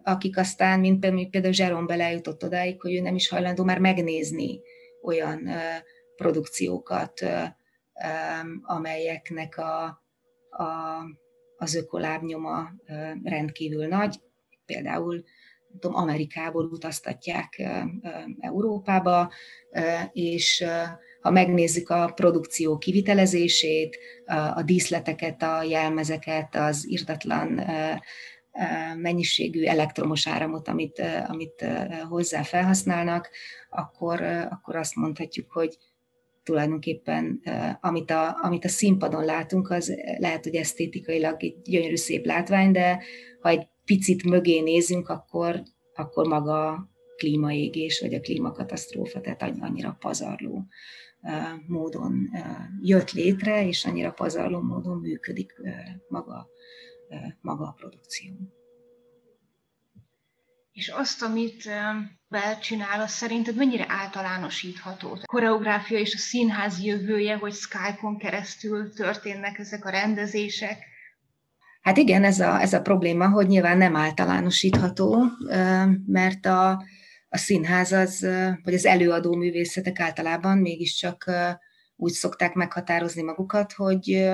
akik 0.02 0.38
aztán, 0.38 0.80
mint 0.80 1.00
például 1.30 1.52
Zseron 1.52 1.86
belejutott 1.86 2.44
odáig, 2.44 2.80
hogy 2.80 2.94
ő 2.94 3.00
nem 3.00 3.14
is 3.14 3.28
hajlandó 3.28 3.64
már 3.64 3.78
megnézni 3.78 4.60
olyan 5.02 5.48
produkciókat, 6.16 7.26
amelyeknek 8.62 9.58
a, 9.58 9.84
a, 10.50 10.64
az 11.56 11.74
ökolábnyoma 11.74 12.70
rendkívül 13.22 13.86
nagy. 13.86 14.20
Például 14.66 15.24
tudom, 15.78 15.96
Amerikából 15.96 16.64
utaztatják 16.64 17.62
Európába, 18.40 19.32
és 20.12 20.64
ha 21.20 21.30
megnézzük 21.30 21.90
a 21.90 22.12
produkció 22.14 22.78
kivitelezését, 22.78 23.98
a 24.54 24.62
díszleteket, 24.62 25.42
a 25.42 25.62
jelmezeket, 25.62 26.56
az 26.56 26.88
irtatlan 26.88 27.62
mennyiségű 28.96 29.64
elektromos 29.64 30.26
áramot, 30.26 30.68
amit, 30.68 31.02
amit 31.26 31.64
hozzá 32.08 32.42
felhasználnak, 32.42 33.30
akkor, 33.70 34.22
akkor 34.50 34.76
azt 34.76 34.94
mondhatjuk, 34.94 35.52
hogy 35.52 35.76
tulajdonképpen 36.42 37.40
amit 37.80 38.10
a, 38.10 38.38
amit 38.42 38.64
a 38.64 38.68
színpadon 38.68 39.24
látunk, 39.24 39.70
az 39.70 39.92
lehet, 40.18 40.44
hogy 40.44 40.54
esztétikailag 40.54 41.44
egy 41.44 41.60
gyönyörű 41.62 41.96
szép 41.96 42.26
látvány, 42.26 42.72
de 42.72 43.02
ha 43.40 43.48
egy 43.48 43.66
picit 43.84 44.24
mögé 44.24 44.60
nézünk, 44.60 45.08
akkor, 45.08 45.62
akkor 45.94 46.26
maga 46.26 46.68
a 46.68 46.88
klímaégés 47.16 48.00
vagy 48.00 48.14
a 48.14 48.20
klímakatasztrófa, 48.20 49.20
tehát 49.20 49.42
annyira 49.42 49.96
pazarló 50.00 50.66
módon 51.66 52.30
jött 52.80 53.12
létre, 53.12 53.66
és 53.66 53.84
annyira 53.84 54.10
pazarló 54.10 54.60
módon 54.60 54.98
működik 54.98 55.52
maga, 56.08 56.48
maga 57.40 57.64
a 57.64 57.72
produkció. 57.72 58.32
És 60.72 60.88
azt, 60.88 61.22
amit 61.22 61.70
csinál, 62.60 63.00
az 63.00 63.10
szerinted 63.10 63.56
mennyire 63.56 63.84
általánosítható? 63.88 65.12
A 65.12 65.26
koreográfia 65.26 65.98
és 65.98 66.14
a 66.14 66.18
színház 66.18 66.82
jövője, 66.82 67.36
hogy 67.36 67.52
Skype-on 67.52 68.18
keresztül 68.18 68.92
történnek 68.92 69.58
ezek 69.58 69.84
a 69.84 69.90
rendezések? 69.90 70.78
Hát 71.80 71.96
igen, 71.96 72.24
ez 72.24 72.40
a, 72.40 72.60
ez 72.60 72.72
a 72.72 72.80
probléma, 72.80 73.28
hogy 73.28 73.46
nyilván 73.46 73.78
nem 73.78 73.96
általánosítható, 73.96 75.24
mert 76.06 76.46
a, 76.46 76.70
a 77.28 77.36
színház 77.36 77.92
az, 77.92 78.26
vagy 78.62 78.74
az 78.74 78.86
előadó 78.86 79.36
művészetek 79.36 80.00
általában 80.00 80.58
mégiscsak 80.58 81.30
úgy 81.96 82.12
szokták 82.12 82.54
meghatározni 82.54 83.22
magukat, 83.22 83.72
hogy 83.72 84.30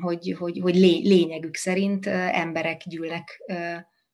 hogy, 0.00 0.34
hogy, 0.38 0.58
hogy 0.62 0.76
lényegük 0.76 1.56
szerint 1.56 2.06
emberek 2.06 2.82
gyűlnek 2.84 3.42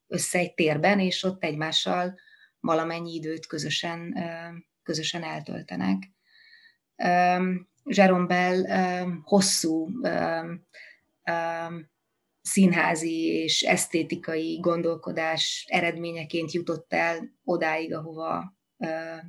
össze 0.07 0.39
egy 0.39 0.55
térben, 0.55 1.01
és 1.01 1.23
ott 1.23 1.45
egymással 1.45 2.15
valamennyi 2.61 3.15
időt 3.15 3.47
közösen, 3.47 4.15
közösen 4.83 5.23
eltöltenek. 5.23 6.03
Jerome 7.85 8.27
Bell 8.27 8.65
hosszú 9.23 9.89
színházi 12.43 13.25
és 13.25 13.63
esztétikai 13.63 14.59
gondolkodás 14.61 15.67
eredményeként 15.69 16.53
jutott 16.53 16.93
el 16.93 17.39
odáig, 17.45 17.95
ahova 17.95 18.57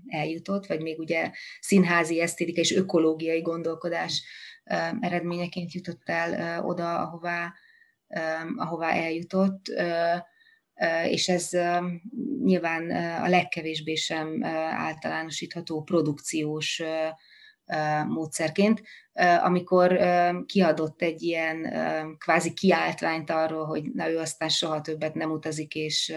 eljutott, 0.07 0.65
vagy 0.65 0.81
még 0.81 0.99
ugye 0.99 1.31
színházi, 1.59 2.21
esztétikai 2.21 2.63
és 2.63 2.75
ökológiai 2.75 3.41
gondolkodás 3.41 4.23
eredményeként 4.99 5.73
jutott 5.73 6.09
el 6.09 6.63
oda, 6.65 6.99
ahová, 6.99 7.53
ahová 8.55 8.91
eljutott 8.91 9.61
és 11.03 11.29
ez 11.29 11.49
nyilván 12.43 12.91
a 13.21 13.27
legkevésbé 13.27 13.95
sem 13.95 14.43
általánosítható 14.73 15.83
produkciós 15.83 16.83
módszerként, 18.07 18.81
amikor 19.39 19.99
kiadott 20.45 21.01
egy 21.01 21.21
ilyen 21.21 21.73
kvázi 22.17 22.53
kiáltványt 22.53 23.29
arról, 23.29 23.65
hogy 23.65 23.83
na 23.93 24.09
ő 24.09 24.17
aztán 24.17 24.49
soha 24.49 24.81
többet 24.81 25.13
nem 25.13 25.31
utazik, 25.31 25.75
és 25.75 26.13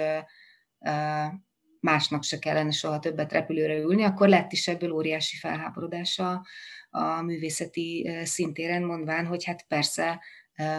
másnak 1.83 2.23
se 2.23 2.39
kellene 2.39 2.71
soha 2.71 2.99
többet 2.99 3.33
repülőre 3.33 3.77
ülni, 3.77 4.03
akkor 4.03 4.29
lett 4.29 4.53
is 4.53 4.69
ebből 4.69 4.91
óriási 4.91 5.37
felháborodása 5.37 6.43
a 6.91 7.23
művészeti 7.23 8.11
szintéren, 8.25 8.83
mondván, 8.83 9.27
hogy 9.27 9.45
hát 9.45 9.67
persze 9.69 10.21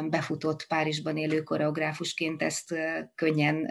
befutott 0.10 0.68
Párizsban 0.68 1.18
élő 1.18 1.42
koreográfusként 1.42 2.42
ezt 2.42 2.76
könnyen 3.16 3.70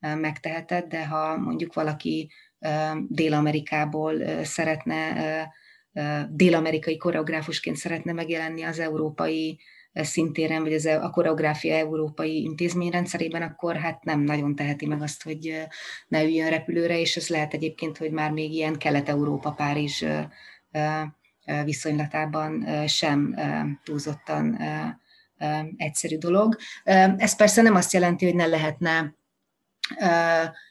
megtehetett, 0.00 0.88
de 0.88 1.06
ha 1.06 1.36
mondjuk 1.36 1.74
valaki 1.74 2.30
Dél-Amerikából 3.08 4.44
szeretne, 4.44 5.52
dél-amerikai 6.30 6.96
koreográfusként 6.96 7.76
szeretne 7.76 8.12
megjelenni 8.12 8.62
az 8.62 8.78
európai 8.78 9.60
szintéren, 10.04 10.62
vagy 10.62 10.74
az, 10.74 10.86
e, 10.86 11.02
a 11.02 11.10
koreográfia 11.10 11.74
európai 11.74 12.42
intézményrendszerében, 12.42 13.42
akkor 13.42 13.76
hát 13.76 14.04
nem 14.04 14.20
nagyon 14.20 14.54
teheti 14.54 14.86
meg 14.86 15.02
azt, 15.02 15.22
hogy 15.22 15.66
ne 16.08 16.22
üljön 16.22 16.50
repülőre, 16.50 17.00
és 17.00 17.16
ez 17.16 17.28
lehet 17.28 17.54
egyébként, 17.54 17.98
hogy 17.98 18.10
már 18.10 18.30
még 18.30 18.52
ilyen 18.52 18.78
Kelet-Európa, 18.78 19.50
Párizs 19.50 20.04
viszonylatában 21.64 22.66
sem 22.86 23.34
túlzottan 23.84 24.58
egyszerű 25.76 26.18
dolog. 26.18 26.56
Ez 27.16 27.36
persze 27.36 27.62
nem 27.62 27.74
azt 27.74 27.92
jelenti, 27.92 28.24
hogy 28.24 28.34
ne 28.34 28.46
lehetne 28.46 29.14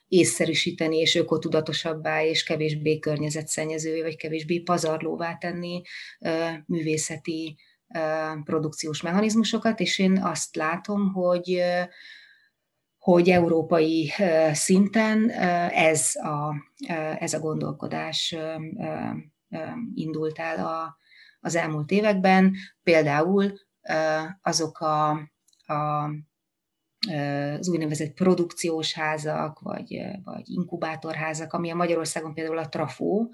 észszerűsíteni 0.08 0.98
és 0.98 1.16
ökotudatosabbá 1.16 2.24
és 2.24 2.44
kevésbé 2.44 3.00
környezetszennyezővé 3.00 4.02
vagy 4.02 4.16
kevésbé 4.16 4.60
pazarlóvá 4.60 5.38
tenni 5.38 5.82
művészeti 6.66 7.58
produkciós 8.44 9.02
mechanizmusokat, 9.02 9.80
és 9.80 10.00
én 10.00 10.22
azt 10.24 10.56
látom, 10.56 11.14
hogy 11.14 11.62
hogy 12.98 13.30
európai 13.30 14.12
szinten 14.52 15.30
ez 15.70 16.16
a, 16.16 16.56
ez 17.20 17.34
a 17.34 17.40
gondolkodás 17.40 18.36
indult 19.94 20.40
el 20.40 20.66
a, 20.66 20.98
az 21.40 21.56
elmúlt 21.56 21.92
években. 21.92 22.56
Például 22.84 23.54
azok 24.42 24.80
a, 24.80 25.10
a 25.74 26.10
az 27.60 27.70
úgynevezett 27.70 28.14
produkciós 28.14 28.94
házak, 28.94 29.60
vagy, 29.60 30.02
vagy 30.24 30.50
inkubátorházak, 30.50 31.54
ami 31.54 31.72
a 31.72 31.76
Magyarországon 31.76 32.34
például 32.34 32.58
a 32.58 32.70
Trafó, 32.70 33.34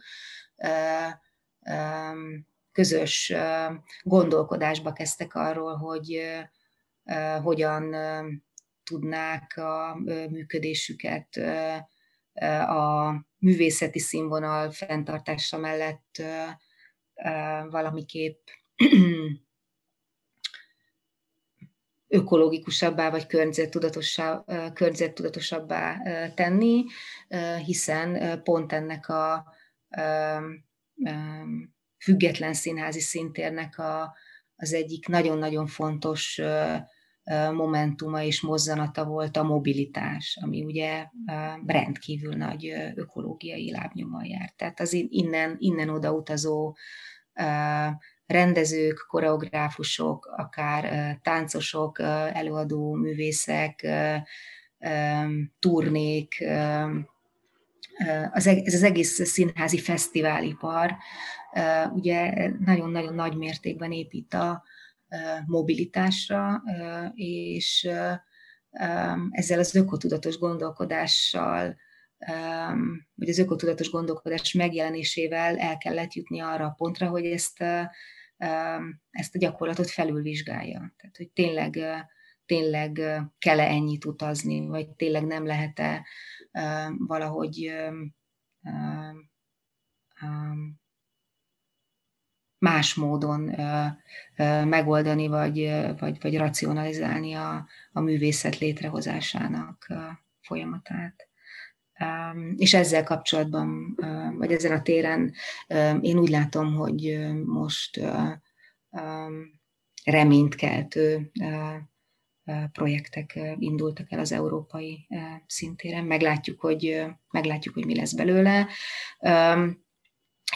közös 2.72 3.34
gondolkodásba 4.04 4.94
kezdtek 4.94 5.36
arról, 5.36 5.75
hogy 5.75 6.22
hogyan 7.42 7.96
tudnák 8.84 9.58
a 9.58 9.96
működésüket 10.30 11.38
a 12.68 13.13
művészeti 13.38 14.00
színvonal 14.00 14.72
fenntartása 14.72 15.58
mellett 15.58 16.24
valamiképp 17.70 18.48
ökológikusabbá 22.08 23.10
vagy 23.10 23.28
környezettudatosabbá 24.74 26.01
tenni, 26.36 26.86
hiszen 27.66 28.42
pont 28.44 28.74
ennek 28.74 29.10
a 29.10 29.46
független 32.01 32.53
színházi 32.53 33.00
szintérnek 33.00 33.77
a, 33.77 34.15
az 34.55 34.74
egyik 34.74 35.08
nagyon-nagyon 35.08 35.67
fontos 35.67 36.41
momentuma 37.53 38.24
és 38.24 38.41
mozzanata 38.41 39.05
volt 39.05 39.38
a 39.38 39.43
mobilitás, 39.43 40.38
ami 40.41 40.63
ugye 40.63 41.05
rendkívül 41.65 42.36
nagy 42.36 42.74
ökológiai 42.96 43.72
lábnyommal 43.72 44.25
járt. 44.25 44.55
Tehát 44.55 44.79
az 44.79 44.93
innen, 44.93 45.55
innen 45.60 45.89
oda 45.89 46.12
utazó 46.12 46.75
rendezők, 48.25 49.05
koreográfusok, 49.08 50.25
akár 50.25 51.17
táncosok, 51.24 52.00
előadó 52.34 52.93
művészek, 52.93 53.88
turnék, 55.60 56.43
az, 58.31 58.48
ez 58.48 58.74
az 58.74 58.84
egész 58.84 59.27
színházi 59.27 59.79
fesztiválipar 59.79 60.96
ugye 61.93 62.50
nagyon-nagyon 62.60 63.13
nagy 63.13 63.38
mértékben 63.38 63.91
épít 63.91 64.34
a 64.34 64.63
mobilitásra, 65.46 66.63
és 67.13 67.89
ezzel 69.29 69.60
az 69.60 69.75
ökotudatos 69.75 70.38
gondolkodással, 70.38 71.77
vagy 73.15 73.29
az 73.29 73.39
ökotudatos 73.39 73.89
gondolkodás 73.89 74.53
megjelenésével 74.53 75.58
el 75.58 75.77
kellett 75.77 76.13
jutni 76.13 76.39
arra 76.39 76.65
a 76.65 76.74
pontra, 76.77 77.08
hogy 77.08 77.25
ezt, 77.25 77.62
ezt 79.09 79.35
a 79.35 79.40
gyakorlatot 79.40 79.90
felülvizsgálja. 79.90 80.94
Tehát, 80.98 81.18
hogy 81.18 81.29
tényleg, 81.29 81.79
tényleg 82.46 83.01
kell-e 83.40 83.68
ennyit 83.68 84.05
utazni, 84.05 84.68
vagy 84.68 84.90
tényleg 84.90 85.25
nem 85.25 85.46
lehet-e 85.46 86.05
valahogy 86.98 87.74
más 92.62 92.94
módon 92.94 93.56
megoldani, 94.66 95.28
vagy, 95.28 95.72
vagy, 96.00 96.18
vagy 96.22 96.38
racionalizálni 96.38 97.34
a, 97.34 97.68
a 97.92 98.00
művészet 98.00 98.60
létrehozásának 98.60 99.88
folyamatát. 100.42 101.28
És 102.56 102.74
ezzel 102.74 103.04
kapcsolatban, 103.04 103.96
vagy 104.38 104.52
ezen 104.52 104.72
a 104.72 104.82
téren 104.82 105.34
én 106.02 106.18
úgy 106.18 106.30
látom, 106.30 106.76
hogy 106.76 107.28
most 107.46 108.02
reménykeltő 110.04 111.32
projektek 112.72 113.40
indultak 113.58 114.12
el 114.12 114.20
az 114.20 114.32
európai 114.32 115.08
szintéren. 115.48 116.06
Meglátjuk, 116.06 116.60
hogy, 116.60 117.06
meglátjuk, 117.32 117.74
hogy 117.74 117.86
mi 117.86 117.96
lesz 117.96 118.14
belőle. 118.14 118.68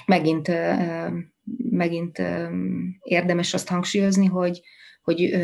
Megint 0.05 0.51
megint 1.69 2.21
érdemes 3.03 3.53
azt 3.53 3.67
hangsúlyozni, 3.67 4.25
hogy, 4.25 4.61
hogy 5.01 5.35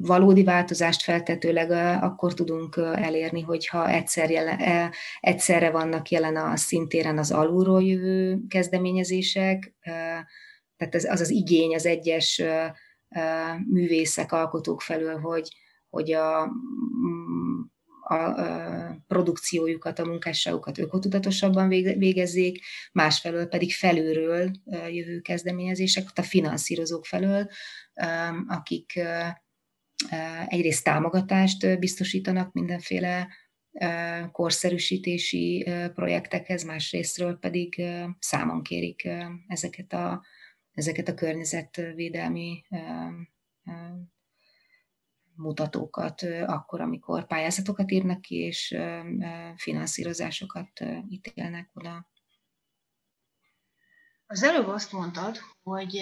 valódi 0.00 0.44
változást 0.44 1.02
feltetőleg 1.02 1.70
akkor 2.02 2.34
tudunk 2.34 2.76
elérni, 2.76 3.40
hogyha 3.40 3.88
egyszer 3.88 4.30
jelen, 4.30 4.58
e, 4.58 4.92
egyszerre 5.20 5.70
vannak 5.70 6.08
jelen 6.08 6.36
a 6.36 6.56
szintéren 6.56 7.18
az 7.18 7.30
alulról 7.30 7.82
jövő 7.82 8.38
kezdeményezések, 8.48 9.74
tehát 10.76 10.94
az 10.94 11.04
az, 11.04 11.20
az 11.20 11.30
igény 11.30 11.74
az 11.74 11.86
egyes 11.86 12.42
művészek, 13.66 14.32
alkotók 14.32 14.80
felől, 14.80 15.18
hogy, 15.18 15.48
hogy 15.90 16.12
a 16.12 16.52
a 18.08 18.34
produkciójukat, 19.06 19.98
a 19.98 20.04
munkásságukat 20.04 20.78
ökotudatosabban 20.78 21.68
végezzék, 21.68 22.64
másfelől 22.92 23.46
pedig 23.46 23.72
felülről 23.72 24.50
jövő 24.90 25.20
kezdeményezések, 25.20 26.08
a 26.14 26.22
finanszírozók 26.22 27.06
felől, 27.06 27.48
akik 28.48 29.00
egyrészt 30.46 30.84
támogatást 30.84 31.78
biztosítanak 31.78 32.52
mindenféle 32.52 33.28
korszerűsítési 34.32 35.66
projektekhez, 35.94 36.62
másrésztről 36.62 37.38
pedig 37.38 37.82
számon 38.18 38.62
kérik 38.62 39.08
ezeket 39.48 39.92
a, 39.92 40.24
ezeket 40.72 41.08
a 41.08 41.14
környezetvédelmi 41.14 42.62
mutatókat 45.36 46.22
akkor, 46.46 46.80
amikor 46.80 47.26
pályázatokat 47.26 47.90
írnak 47.90 48.20
ki, 48.20 48.36
és 48.36 48.76
finanszírozásokat 49.56 50.80
ítélnek 51.08 51.70
oda. 51.74 52.08
Az 54.26 54.42
előbb 54.42 54.66
azt 54.68 54.92
mondtad, 54.92 55.38
hogy 55.62 56.00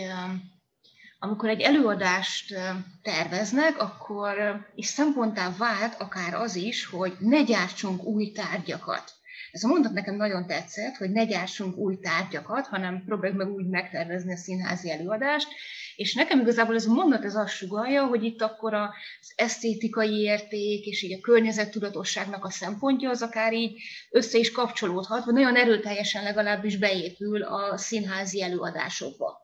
amikor 1.18 1.48
egy 1.48 1.60
előadást 1.60 2.54
terveznek, 3.02 3.78
akkor 3.80 4.64
is 4.74 4.86
szemponttá 4.86 5.56
vált 5.56 6.00
akár 6.00 6.34
az 6.34 6.54
is, 6.54 6.86
hogy 6.86 7.16
ne 7.18 7.42
gyártsunk 7.42 8.02
új 8.02 8.32
tárgyakat. 8.32 9.12
Ez 9.54 9.64
a 9.64 9.68
mondat 9.68 9.92
nekem 9.92 10.16
nagyon 10.16 10.46
tetszett, 10.46 10.96
hogy 10.96 11.10
ne 11.10 11.24
gyártsunk 11.24 11.76
új 11.76 11.98
tárgyakat, 11.98 12.66
hanem 12.66 13.04
próbáljuk 13.04 13.38
meg 13.38 13.52
úgy 13.52 13.66
megtervezni 13.66 14.32
a 14.32 14.36
színházi 14.36 14.90
előadást, 14.90 15.48
és 15.96 16.14
nekem 16.14 16.40
igazából 16.40 16.74
ez 16.74 16.86
a 16.86 16.92
mondat 16.92 17.24
ez 17.24 17.34
azt 17.34 17.54
sugalja, 17.54 18.06
hogy 18.06 18.24
itt 18.24 18.42
akkor 18.42 18.74
az 18.74 19.32
esztétikai 19.34 20.20
érték 20.20 20.84
és 20.86 21.02
így 21.02 21.12
a 21.12 21.20
környezettudatosságnak 21.20 22.44
a 22.44 22.50
szempontja 22.50 23.10
az 23.10 23.22
akár 23.22 23.52
így 23.52 23.82
össze 24.10 24.38
is 24.38 24.52
kapcsolódhat, 24.52 25.24
vagy 25.24 25.34
nagyon 25.34 25.56
erőteljesen 25.56 26.22
legalábbis 26.22 26.76
beépül 26.76 27.42
a 27.42 27.76
színházi 27.76 28.42
előadásokba. 28.42 29.42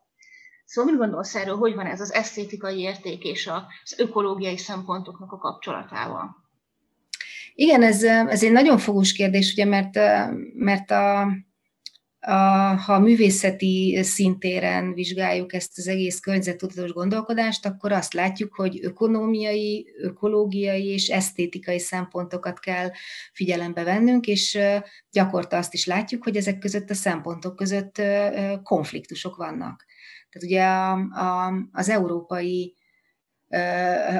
Szóval 0.65 0.91
mit 0.91 1.01
gondolsz 1.01 1.35
erről, 1.35 1.57
hogy 1.57 1.75
van 1.75 1.87
ez 1.87 2.01
az 2.01 2.13
esztétikai 2.13 2.79
érték 2.79 3.25
és 3.25 3.47
az 3.47 3.99
ökológiai 3.99 4.59
szempontoknak 4.59 5.33
a 5.33 5.39
kapcsolatával? 5.39 6.49
Igen, 7.61 7.83
ez, 7.83 8.03
ez 8.03 8.43
egy 8.43 8.53
nagyon 8.53 8.79
fogós 8.79 9.13
kérdés, 9.13 9.53
ugye, 9.53 9.65
mert, 9.65 9.99
mert 10.55 10.91
a, 10.91 11.21
a, 12.21 12.33
ha 12.77 12.95
a 12.95 12.99
művészeti 12.99 13.99
szintéren 14.03 14.95
vizsgáljuk 14.95 15.53
ezt 15.53 15.79
az 15.79 15.89
egész 15.89 16.21
környezettudatos 16.21 16.93
gondolkodást, 16.93 17.67
akkor 17.67 17.93
azt 17.93 18.13
látjuk, 18.13 18.55
hogy 18.55 18.79
ökonómiai, 18.83 19.87
ökológiai 20.03 20.87
és 20.87 21.09
esztétikai 21.09 21.79
szempontokat 21.79 22.59
kell 22.61 22.91
figyelembe 23.33 23.85
vennünk, 23.85 24.27
és 24.27 24.59
gyakorta 25.11 25.57
azt 25.57 25.75
is 25.75 25.87
látjuk, 25.87 26.23
hogy 26.23 26.37
ezek 26.37 26.59
között 26.59 26.91
a 26.91 26.95
szempontok 26.95 27.57
között 27.57 28.03
konfliktusok 28.63 29.37
vannak. 29.37 29.85
Tehát 30.31 30.49
ugye 30.49 30.65
a, 30.65 30.93
a, 30.93 31.53
az 31.73 31.89
európai 31.89 32.75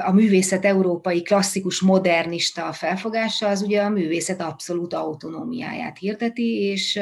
a 0.01 0.11
művészet 0.11 0.65
európai 0.65 1.21
klasszikus 1.21 1.81
modernista 1.81 2.71
felfogása 2.71 3.47
az 3.47 3.61
ugye 3.61 3.81
a 3.81 3.89
művészet 3.89 4.41
abszolút 4.41 4.93
autonómiáját 4.93 5.97
hirdeti, 5.97 6.61
és 6.61 6.99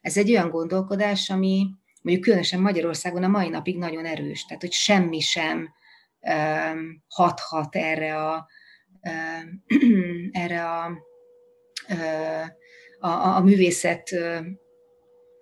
ez 0.00 0.16
egy 0.16 0.30
olyan 0.30 0.50
gondolkodás, 0.50 1.30
ami 1.30 1.66
mondjuk 2.02 2.24
különösen 2.26 2.60
Magyarországon 2.60 3.22
a 3.22 3.28
mai 3.28 3.48
napig 3.48 3.78
nagyon 3.78 4.04
erős, 4.04 4.44
tehát 4.44 4.62
hogy 4.62 4.72
semmi 4.72 5.20
sem 5.20 5.68
hathat 7.08 7.76
erre 7.76 8.16
a, 8.16 8.48
erre 10.30 10.64
a, 10.64 10.90
a, 12.98 13.36
a 13.36 13.40
művészet 13.40 14.10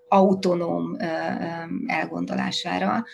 autonóm 0.08 0.96
elgondolására. 1.86 3.04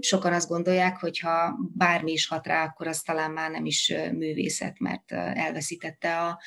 Sokan 0.00 0.32
azt 0.32 0.48
gondolják, 0.48 0.96
hogy 0.96 1.18
ha 1.18 1.58
bármi 1.76 2.12
is 2.12 2.26
hat 2.26 2.46
rá, 2.46 2.64
akkor 2.64 2.86
az 2.86 3.00
talán 3.00 3.30
már 3.30 3.50
nem 3.50 3.64
is 3.64 3.94
művészet, 4.12 4.78
mert 4.78 5.12
elveszítette 5.12 6.18
a, 6.18 6.40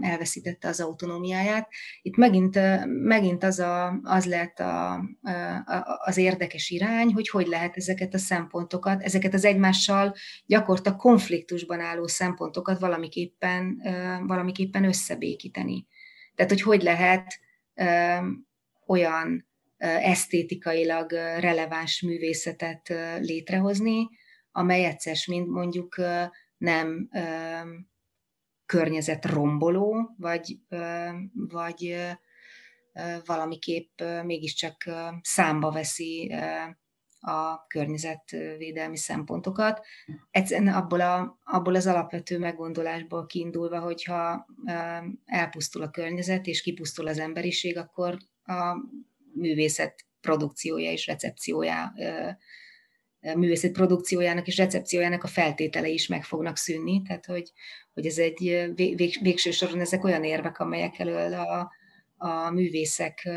elveszítette 0.00 0.68
az 0.68 0.80
autonómiáját. 0.80 1.68
Itt 2.02 2.16
megint, 2.16 2.58
megint 2.86 3.44
az, 3.44 3.58
a, 3.58 4.00
az 4.02 4.24
lett 4.24 4.58
a, 4.58 4.92
a, 4.92 5.02
az 6.04 6.16
érdekes 6.16 6.70
irány, 6.70 7.12
hogy 7.12 7.28
hogy 7.28 7.46
lehet 7.46 7.76
ezeket 7.76 8.14
a 8.14 8.18
szempontokat, 8.18 9.02
ezeket 9.02 9.34
az 9.34 9.44
egymással 9.44 10.14
gyakorta 10.46 10.96
konfliktusban 10.96 11.80
álló 11.80 12.06
szempontokat 12.06 12.78
valamiképpen, 12.78 13.82
valamiképpen 14.26 14.84
összebékíteni. 14.84 15.86
Tehát, 16.34 16.50
hogy 16.50 16.62
hogy 16.62 16.82
lehet 16.82 17.40
olyan 18.86 19.46
esztétikailag 19.78 21.12
releváns 21.12 22.02
művészetet 22.02 22.88
létrehozni, 23.18 24.08
amely 24.50 24.84
egyszer 24.84 25.16
mint 25.26 25.48
mondjuk 25.48 25.96
nem 26.56 27.08
környezetromboló, 28.66 30.14
vagy, 30.18 30.58
vagy 31.32 31.96
valamiképp 33.24 34.00
mégiscsak 34.24 34.76
számba 35.22 35.70
veszi 35.70 36.34
a 37.20 37.66
környezetvédelmi 37.66 38.96
szempontokat. 38.96 39.86
Egyszerűen 40.30 40.74
abból, 40.74 41.00
a, 41.00 41.38
abból 41.44 41.74
az 41.74 41.86
alapvető 41.86 42.38
meggondolásból 42.38 43.26
kiindulva, 43.26 43.80
hogyha 43.80 44.46
elpusztul 45.24 45.82
a 45.82 45.90
környezet 45.90 46.46
és 46.46 46.62
kipusztul 46.62 47.06
az 47.06 47.18
emberiség, 47.18 47.76
akkor 47.78 48.18
a 48.44 48.76
művészet 49.36 50.04
produkciója 50.20 50.90
és 50.90 51.06
recepciója 51.06 51.92
művészet 53.34 53.72
produkciójának 53.72 54.46
és 54.46 54.56
recepciójának 54.56 55.24
a 55.24 55.26
feltételei 55.26 55.92
is 55.92 56.06
meg 56.06 56.24
fognak 56.24 56.56
szűnni, 56.56 57.02
tehát 57.02 57.26
hogy, 57.26 57.52
hogy 57.94 58.06
ez 58.06 58.18
egy 58.18 58.70
vég, 58.74 59.18
végső 59.22 59.50
soron 59.50 59.80
ezek 59.80 60.04
olyan 60.04 60.24
érvek, 60.24 60.58
amelyek 60.58 60.98
elől 60.98 61.34
a, 61.34 61.72
a 62.16 62.50
művészek, 62.50 63.28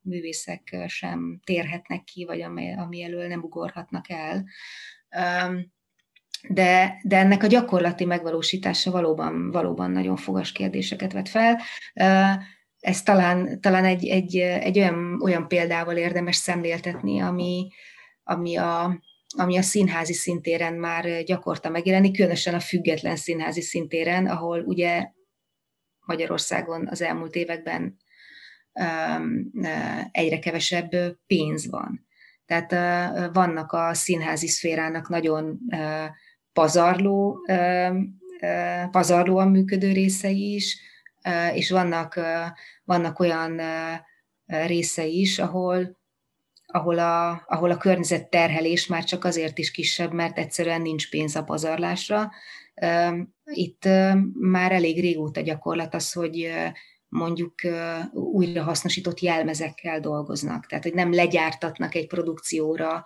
művészek 0.00 0.76
sem 0.86 1.40
térhetnek 1.44 2.04
ki, 2.04 2.24
vagy 2.24 2.40
ami, 2.40 2.74
ami 2.76 3.02
elől 3.02 3.26
nem 3.26 3.42
ugorhatnak 3.42 4.10
el. 4.10 4.44
De, 6.48 7.00
de 7.02 7.16
ennek 7.16 7.42
a 7.42 7.46
gyakorlati 7.46 8.04
megvalósítása 8.04 8.90
valóban, 8.90 9.50
valóban 9.50 9.90
nagyon 9.90 10.16
fogas 10.16 10.52
kérdéseket 10.52 11.12
vet 11.12 11.28
fel. 11.28 11.60
Ez 12.80 13.02
talán, 13.02 13.60
talán 13.60 13.84
egy, 13.84 14.06
egy, 14.06 14.36
egy 14.36 14.78
olyan, 14.78 15.20
olyan 15.22 15.48
példával 15.48 15.96
érdemes 15.96 16.36
szemléltetni, 16.36 17.20
ami, 17.20 17.68
ami 18.22 18.56
a, 18.56 19.00
ami 19.36 19.56
a 19.56 19.62
színházi 19.62 20.12
szintéren 20.12 20.74
már 20.74 21.22
gyakorta 21.22 21.68
megjelenik, 21.68 22.16
különösen 22.16 22.54
a 22.54 22.60
független 22.60 23.16
színházi 23.16 23.60
szintéren, 23.60 24.26
ahol 24.26 24.60
ugye 24.60 25.10
Magyarországon 26.06 26.88
az 26.88 27.02
elmúlt 27.02 27.34
években 27.34 27.96
egyre 30.10 30.38
kevesebb 30.38 30.90
pénz 31.26 31.70
van. 31.70 32.06
Tehát 32.46 32.72
vannak 33.32 33.72
a 33.72 33.94
színházi 33.94 34.48
szférának 34.48 35.08
nagyon 35.08 35.58
pazarló, 36.52 37.46
pazarlóan 38.90 39.48
működő 39.48 39.92
részei 39.92 40.54
is, 40.54 40.80
és 41.54 41.70
vannak, 41.70 42.20
vannak 42.84 43.18
olyan 43.18 43.60
részei 44.46 45.20
is, 45.20 45.38
ahol 45.38 45.96
ahol 46.72 46.98
a, 46.98 47.44
ahol 47.46 47.70
a 47.70 47.76
környezetterhelés 47.76 48.86
már 48.86 49.04
csak 49.04 49.24
azért 49.24 49.58
is 49.58 49.70
kisebb, 49.70 50.12
mert 50.12 50.38
egyszerűen 50.38 50.82
nincs 50.82 51.10
pénz 51.10 51.36
a 51.36 51.44
pazarlásra. 51.44 52.30
Itt 53.44 53.84
már 54.32 54.72
elég 54.72 55.00
régóta 55.00 55.40
gyakorlat 55.40 55.94
az, 55.94 56.12
hogy 56.12 56.52
mondjuk 57.08 57.54
újra 58.12 58.62
hasznosított 58.62 59.20
jelmezekkel 59.20 60.00
dolgoznak. 60.00 60.66
Tehát, 60.66 60.84
hogy 60.84 60.94
nem 60.94 61.12
legyártatnak 61.12 61.94
egy 61.94 62.06
produkcióra 62.06 63.04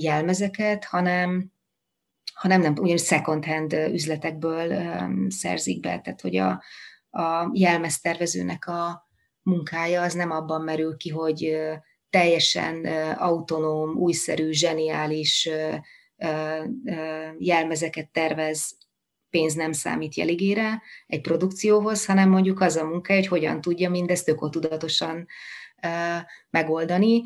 jelmezeket, 0.00 0.84
hanem, 0.84 1.52
hanem 2.38 2.60
nem, 2.60 2.74
ugyanis 2.80 3.04
second 3.04 3.44
hand 3.44 3.72
üzletekből 3.72 4.72
szerzik 5.28 5.80
be. 5.80 6.00
Tehát, 6.00 6.20
hogy 6.20 6.36
a, 6.36 6.62
a 7.10 7.50
jelmeztervezőnek 7.52 8.66
a, 8.66 9.08
munkája 9.48 10.02
az 10.02 10.14
nem 10.14 10.30
abban 10.30 10.62
merül 10.62 10.96
ki, 10.96 11.08
hogy 11.08 11.56
teljesen 12.10 12.84
autonóm, 13.14 13.96
újszerű, 13.96 14.50
zseniális 14.50 15.48
jelmezeket 17.38 18.10
tervez, 18.10 18.76
pénz 19.30 19.54
nem 19.54 19.72
számít 19.72 20.14
jeligére 20.14 20.82
egy 21.06 21.20
produkcióhoz, 21.20 22.06
hanem 22.06 22.28
mondjuk 22.28 22.60
az 22.60 22.76
a 22.76 22.84
munka, 22.84 23.14
hogy 23.14 23.26
hogyan 23.26 23.60
tudja 23.60 23.90
mindezt 23.90 24.28
ökotudatosan 24.28 25.26
megoldani, 26.50 27.22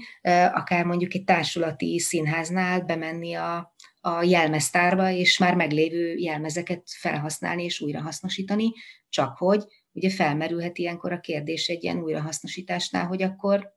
akár 0.53 0.85
mondjuk 0.85 1.14
egy 1.14 1.25
társulati 1.25 1.98
színháznál 1.98 2.81
bemenni 2.81 3.35
a, 3.35 3.71
a 4.04 4.22
jelmeztárba, 4.22 5.10
és 5.10 5.38
már 5.38 5.54
meglévő 5.54 6.14
jelmezeket 6.14 6.82
felhasználni 6.86 7.64
és 7.64 7.80
újrahasznosítani, 7.80 8.72
csak 9.08 9.36
hogy 9.36 9.64
ugye 9.92 10.10
felmerülhet 10.10 10.78
ilyenkor 10.78 11.12
a 11.12 11.20
kérdés 11.20 11.68
egy 11.68 11.82
ilyen 11.84 11.98
újrahasznosításnál, 11.98 13.06
hogy 13.06 13.22
akkor 13.22 13.74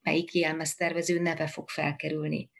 melyik 0.00 0.34
jelmeztervező 0.34 1.20
neve 1.20 1.46
fog 1.46 1.68
felkerülni 1.68 2.50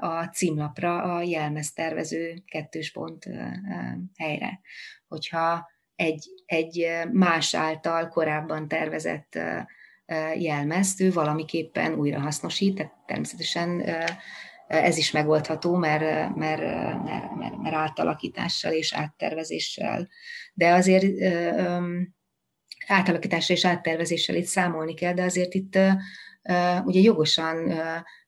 a 0.00 0.24
címlapra 0.24 1.16
a 1.16 1.22
jelmeztervező 1.22 2.42
kettős 2.46 2.92
pont 2.92 3.28
helyre. 4.16 4.60
Hogyha 5.08 5.66
egy, 5.94 6.28
egy 6.46 6.88
más 7.12 7.54
által 7.54 8.08
korábban 8.08 8.68
tervezett 8.68 9.38
jelmezt 10.38 11.00
ő 11.00 11.12
valamiképpen 11.12 11.94
újrahasznosít, 11.94 12.74
tehát 12.74 12.92
természetesen 13.06 13.84
ez 14.68 14.96
is 14.96 15.10
megoldható, 15.10 15.76
mert, 15.76 16.34
mert, 16.36 16.60
mert, 17.04 17.34
mert, 17.36 17.56
mert 17.56 17.74
átalakítással 17.74 18.72
és 18.72 18.94
áttervezéssel. 18.94 20.08
De 20.54 20.72
azért 20.72 21.04
átalakítással 22.86 23.56
és 23.56 23.64
áttervezéssel 23.64 24.36
itt 24.36 24.44
számolni 24.44 24.94
kell, 24.94 25.14
de 25.14 25.22
azért 25.22 25.54
itt 25.54 25.78
ugye 26.84 27.00
jogosan 27.00 27.72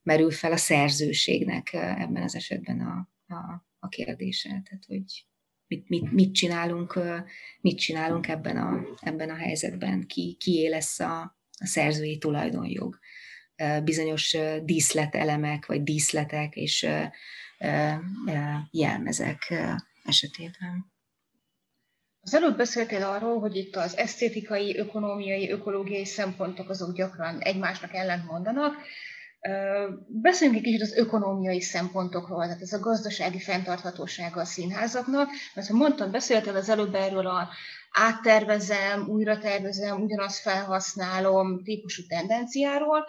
merül 0.02 0.30
fel 0.30 0.52
a 0.52 0.56
szerzőségnek 0.56 1.72
ebben 1.72 2.22
az 2.22 2.34
esetben 2.34 2.80
a, 2.80 3.08
a, 3.34 3.66
a 3.78 3.88
kérdése. 3.88 4.48
Tehát, 4.48 4.84
hogy 4.86 5.26
mit, 5.66 5.88
mit, 5.88 6.12
mit, 6.12 6.34
csinálunk, 6.34 6.98
mit 7.60 7.78
csinálunk 7.78 8.28
ebben 8.28 8.56
a, 8.56 8.86
ebben 9.00 9.30
a 9.30 9.34
helyzetben, 9.34 10.06
ki, 10.06 10.36
kié 10.38 10.68
lesz 10.68 11.00
a, 11.00 11.20
a 11.58 11.66
szerzői 11.66 12.18
tulajdonjog 12.18 12.98
bizonyos 13.84 14.36
díszletelemek, 14.62 15.66
vagy 15.66 15.82
díszletek 15.82 16.54
és 16.54 16.86
jelmezek 18.70 19.54
esetében. 20.04 20.92
Az 22.22 22.34
előbb 22.34 22.56
beszéltél 22.56 23.02
arról, 23.02 23.40
hogy 23.40 23.56
itt 23.56 23.76
az 23.76 23.96
esztétikai, 23.96 24.78
ökonomiai, 24.78 25.50
ökológiai 25.50 26.04
szempontok 26.04 26.68
azok 26.68 26.96
gyakran 26.96 27.38
egymásnak 27.38 27.94
ellent 27.94 28.26
mondanak. 28.26 28.74
Beszéljünk 30.06 30.58
egy 30.58 30.64
kicsit 30.64 30.82
az 30.82 30.96
ökonomiai 30.96 31.60
szempontokról, 31.60 32.44
tehát 32.44 32.60
ez 32.60 32.72
a 32.72 32.78
gazdasági 32.78 33.40
fenntarthatósága 33.40 34.40
a 34.40 34.44
színházaknak, 34.44 35.28
mert 35.54 35.68
ha 35.68 35.76
mondtam, 35.76 36.10
beszéltél 36.10 36.56
az 36.56 36.68
előbb 36.68 36.94
erről 36.94 37.26
a 37.26 37.48
áttervezem, 37.90 39.08
újra 39.08 39.38
tervezem, 39.38 40.02
ugyanazt 40.02 40.40
felhasználom 40.40 41.62
típusú 41.62 42.02
tendenciáról, 42.06 43.06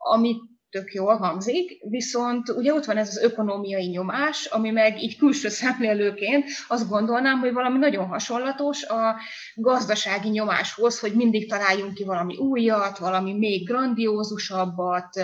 amit 0.00 0.40
tök 0.70 0.92
jól 0.92 1.16
hangzik, 1.16 1.78
viszont 1.88 2.48
ugye 2.48 2.74
ott 2.74 2.84
van 2.84 2.96
ez 2.96 3.08
az 3.08 3.22
ökonomiai 3.22 3.86
nyomás, 3.86 4.44
ami 4.44 4.70
meg 4.70 5.02
így 5.02 5.16
külső 5.16 5.48
szemlélőként 5.48 6.44
azt 6.68 6.88
gondolnám, 6.88 7.38
hogy 7.38 7.52
valami 7.52 7.78
nagyon 7.78 8.06
hasonlatos 8.06 8.84
a 8.84 9.16
gazdasági 9.54 10.28
nyomáshoz, 10.28 11.00
hogy 11.00 11.12
mindig 11.12 11.48
találjunk 11.48 11.94
ki 11.94 12.04
valami 12.04 12.36
újat, 12.36 12.98
valami 12.98 13.32
még 13.32 13.66
grandiózusabbat, 13.66 15.20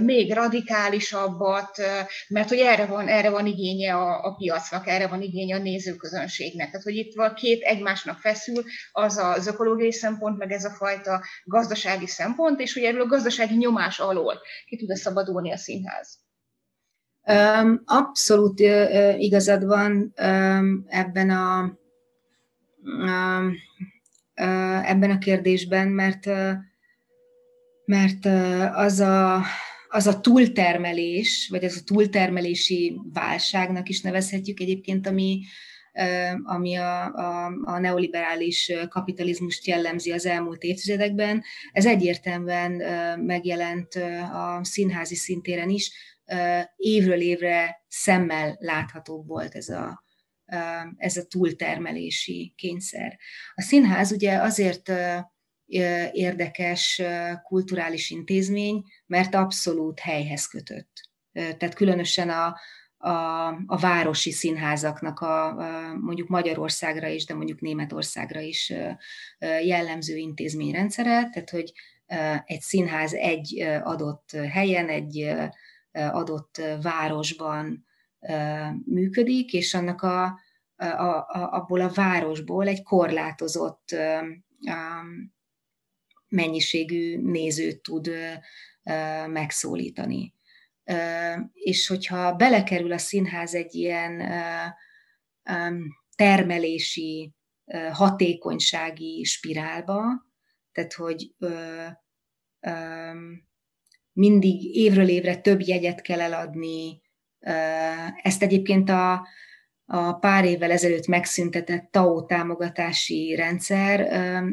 még 0.00 0.32
radikálisabbat, 0.32 1.82
mert 2.28 2.48
hogy 2.48 2.58
erre 2.58 2.86
van, 2.86 3.08
erre 3.08 3.30
van 3.30 3.46
igénye 3.46 3.94
a, 3.94 4.24
a 4.24 4.34
piacnak, 4.34 4.86
erre 4.86 5.06
van 5.06 5.22
igénye 5.22 5.56
a 5.56 5.62
nézőközönségnek. 5.62 6.66
Tehát, 6.66 6.82
hogy 6.82 6.96
itt 6.96 7.14
van 7.14 7.34
két 7.34 7.62
egymásnak 7.62 8.18
feszül, 8.18 8.62
az 8.92 9.16
az 9.16 9.46
ökológiai 9.46 9.92
szempont, 9.92 10.38
meg 10.38 10.52
ez 10.52 10.64
a 10.64 10.70
fajta 10.70 11.24
gazdasági 11.44 12.06
szempont, 12.06 12.60
és 12.60 12.74
hogy 12.74 12.82
erről 12.82 13.00
a 13.00 13.06
gazdasági 13.06 13.56
nyomás 13.56 13.98
alól 13.98 14.40
ki 14.66 14.76
tud-e 14.76 14.94
szabadulni 14.94 15.52
a 15.52 15.56
színház? 15.56 16.18
Abszolút 17.84 18.60
igazad 19.18 19.64
van 19.64 20.12
ebben 20.86 21.30
a, 21.30 21.78
ebben 24.84 25.10
a 25.10 25.18
kérdésben, 25.18 25.88
mert, 25.88 26.26
mert 27.84 28.26
az 28.74 29.00
a, 29.00 29.42
az 29.88 30.06
a 30.06 30.20
túltermelés, 30.20 31.48
vagy 31.50 31.64
az 31.64 31.78
a 31.80 31.84
túltermelési 31.84 33.00
válságnak 33.12 33.88
is 33.88 34.00
nevezhetjük 34.00 34.60
egyébként, 34.60 35.06
ami, 35.06 35.40
ami 36.44 36.74
a, 36.74 37.04
a, 37.14 37.52
a 37.64 37.78
neoliberális 37.78 38.72
kapitalizmust 38.88 39.66
jellemzi 39.66 40.12
az 40.12 40.26
elmúlt 40.26 40.62
évtizedekben. 40.62 41.42
Ez 41.72 41.86
egyértelműen 41.86 42.72
megjelent 43.20 43.94
a 44.32 44.60
színházi 44.62 45.14
szintéren 45.14 45.68
is, 45.68 45.92
évről 46.76 47.20
évre 47.20 47.84
szemmel 47.88 48.56
láthatóbb 48.58 49.26
volt 49.26 49.54
ez 49.54 49.68
a, 49.68 50.04
ez 50.96 51.16
a 51.16 51.26
túltermelési 51.26 52.52
kényszer. 52.56 53.18
A 53.54 53.62
színház 53.62 54.12
ugye 54.12 54.36
azért 54.36 54.92
érdekes 56.12 57.02
kulturális 57.42 58.10
intézmény, 58.10 58.82
mert 59.06 59.34
abszolút 59.34 60.00
helyhez 60.00 60.46
kötött. 60.46 60.92
Tehát 61.32 61.74
különösen 61.74 62.30
a, 62.30 62.56
a, 63.04 63.48
a 63.66 63.76
városi 63.80 64.30
színházaknak 64.30 65.20
a, 65.20 65.46
a 65.46 65.94
mondjuk 65.94 66.28
Magyarországra 66.28 67.06
is, 67.06 67.24
de 67.24 67.34
mondjuk 67.34 67.60
Németországra 67.60 68.40
is 68.40 68.72
jellemző 69.64 70.16
intézményrendszere, 70.16 71.28
tehát 71.30 71.50
hogy 71.50 71.72
egy 72.44 72.60
színház 72.60 73.14
egy 73.14 73.60
adott 73.82 74.30
helyen, 74.30 74.88
egy 74.88 75.34
adott 75.92 76.60
városban 76.82 77.86
működik, 78.84 79.52
és 79.52 79.74
annak 79.74 80.02
a, 80.02 80.24
a, 80.76 80.84
a, 80.86 81.52
abból 81.52 81.80
a 81.80 81.92
városból 81.94 82.68
egy 82.68 82.82
korlátozott 82.82 83.96
mennyiségű 86.28 87.20
nézőt 87.20 87.82
tud 87.82 88.10
megszólítani 89.26 90.34
és 91.52 91.86
hogyha 91.86 92.32
belekerül 92.32 92.92
a 92.92 92.98
színház 92.98 93.54
egy 93.54 93.74
ilyen 93.74 94.22
termelési, 96.16 97.34
hatékonysági 97.92 99.24
spirálba, 99.24 100.02
tehát 100.72 100.92
hogy 100.92 101.34
mindig 104.12 104.76
évről 104.76 105.08
évre 105.08 105.36
több 105.36 105.60
jegyet 105.60 106.00
kell 106.00 106.20
eladni, 106.20 107.02
ezt 108.22 108.42
egyébként 108.42 108.90
a, 108.90 109.26
a 109.84 110.12
pár 110.12 110.44
évvel 110.44 110.70
ezelőtt 110.70 111.06
megszüntetett 111.06 111.90
TAO 111.90 112.24
támogatási 112.24 113.34
rendszer 113.34 114.00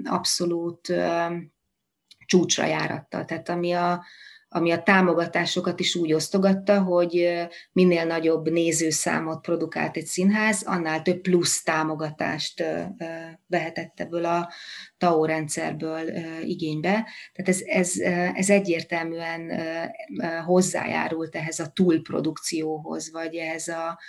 abszolút 0.03 0.93
csúcsra 2.25 2.65
járatta. 2.65 3.25
Tehát 3.25 3.49
ami 3.49 3.71
a, 3.71 4.03
ami 4.53 4.71
a 4.71 4.83
támogatásokat 4.83 5.79
is 5.79 5.95
úgy 5.95 6.13
osztogatta, 6.13 6.81
hogy 6.81 7.39
minél 7.71 8.05
nagyobb 8.05 8.49
nézőszámot 8.49 9.41
produkált 9.41 9.97
egy 9.97 10.05
színház, 10.05 10.63
annál 10.63 11.01
több 11.01 11.21
plusz 11.21 11.63
támogatást 11.63 12.63
vehetett 13.47 13.99
ebből 13.99 14.25
a 14.25 14.49
TAO 14.97 15.25
rendszerből 15.25 16.01
igénybe. 16.43 17.07
Tehát 17.33 17.49
ez, 17.49 17.61
ez, 17.65 17.99
ez 18.35 18.49
egyértelműen 18.49 19.51
hozzájárult 20.45 21.35
ehhez 21.35 21.59
a 21.59 21.71
túlprodukcióhoz, 21.73 23.11
vagy 23.11 23.35
ehhez 23.35 23.67
a 23.67 23.99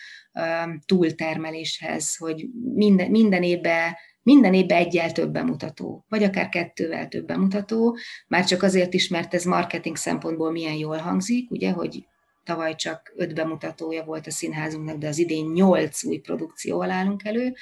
túltermeléshez, 0.87 2.17
hogy 2.17 2.47
minden, 2.75 3.11
minden 3.11 3.43
évben 3.43 3.95
minden 4.23 4.55
évben 4.55 4.79
egyel 4.79 5.13
több 5.13 5.31
bemutató, 5.31 6.05
vagy 6.09 6.23
akár 6.23 6.49
kettővel 6.49 7.09
több 7.09 7.27
bemutató, 7.27 7.97
már 8.29 8.45
csak 8.45 8.63
azért 8.63 8.95
is, 8.95 9.09
mert 9.09 9.35
ez 9.35 9.45
marketing 9.45 9.97
szempontból 9.97 10.51
milyen 10.51 10.75
jól 10.75 10.97
hangzik, 10.97 11.51
ugye, 11.51 11.71
hogy 11.71 12.07
tavaly 12.45 12.75
csak 12.75 13.13
öt 13.17 13.35
bemutatója 13.35 14.05
volt 14.05 14.27
a 14.27 14.31
színházunknak, 14.31 14.99
de 14.99 15.09
az 15.09 15.19
idén 15.19 15.47
nyolc 15.47 16.05
új 16.05 16.19
produkcióval 16.19 16.91
állunk 16.91 17.25
elő, 17.25 17.55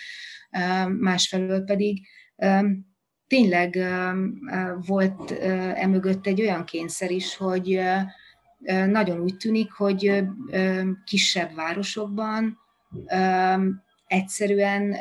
másfelől 0.99 1.65
pedig 1.65 2.07
tényleg 3.27 3.79
volt 4.87 5.31
emögött 5.75 6.27
egy 6.27 6.41
olyan 6.41 6.65
kényszer 6.65 7.11
is, 7.11 7.37
hogy 7.37 7.81
nagyon 8.87 9.21
úgy 9.21 9.37
tűnik, 9.37 9.73
hogy 9.73 10.25
kisebb 11.05 11.55
városokban 11.55 12.59
egyszerűen 14.07 14.97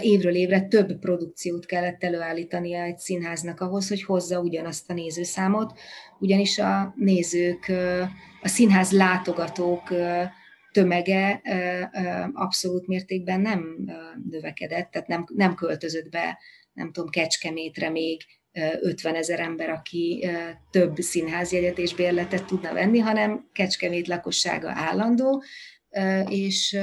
évről 0.00 0.34
évre 0.34 0.60
több 0.60 0.98
produkciót 0.98 1.66
kellett 1.66 2.04
előállítania 2.04 2.82
egy 2.82 2.98
színháznak 2.98 3.60
ahhoz, 3.60 3.88
hogy 3.88 4.02
hozza 4.02 4.40
ugyanazt 4.40 4.90
a 4.90 4.94
nézőszámot, 4.94 5.78
ugyanis 6.18 6.58
a 6.58 6.94
nézők, 6.96 7.72
a 8.42 8.48
színház 8.48 8.90
látogatók 8.90 9.82
tömege 10.72 11.40
abszolút 12.32 12.86
mértékben 12.86 13.40
nem 13.40 13.76
növekedett, 14.30 14.90
tehát 14.90 15.08
nem, 15.08 15.24
nem 15.34 15.54
költözött 15.54 16.10
be, 16.10 16.38
nem 16.72 16.92
tudom, 16.92 17.10
Kecskemétre 17.10 17.90
még 17.90 18.22
50 18.80 19.14
ezer 19.14 19.40
ember, 19.40 19.70
aki 19.70 20.26
több 20.70 20.96
színházjegyet 20.96 21.78
és 21.78 21.94
bérletet 21.94 22.44
tudna 22.44 22.72
venni, 22.72 22.98
hanem 22.98 23.48
Kecskemét 23.52 24.08
lakossága 24.08 24.70
állandó, 24.74 25.42
és 26.28 26.78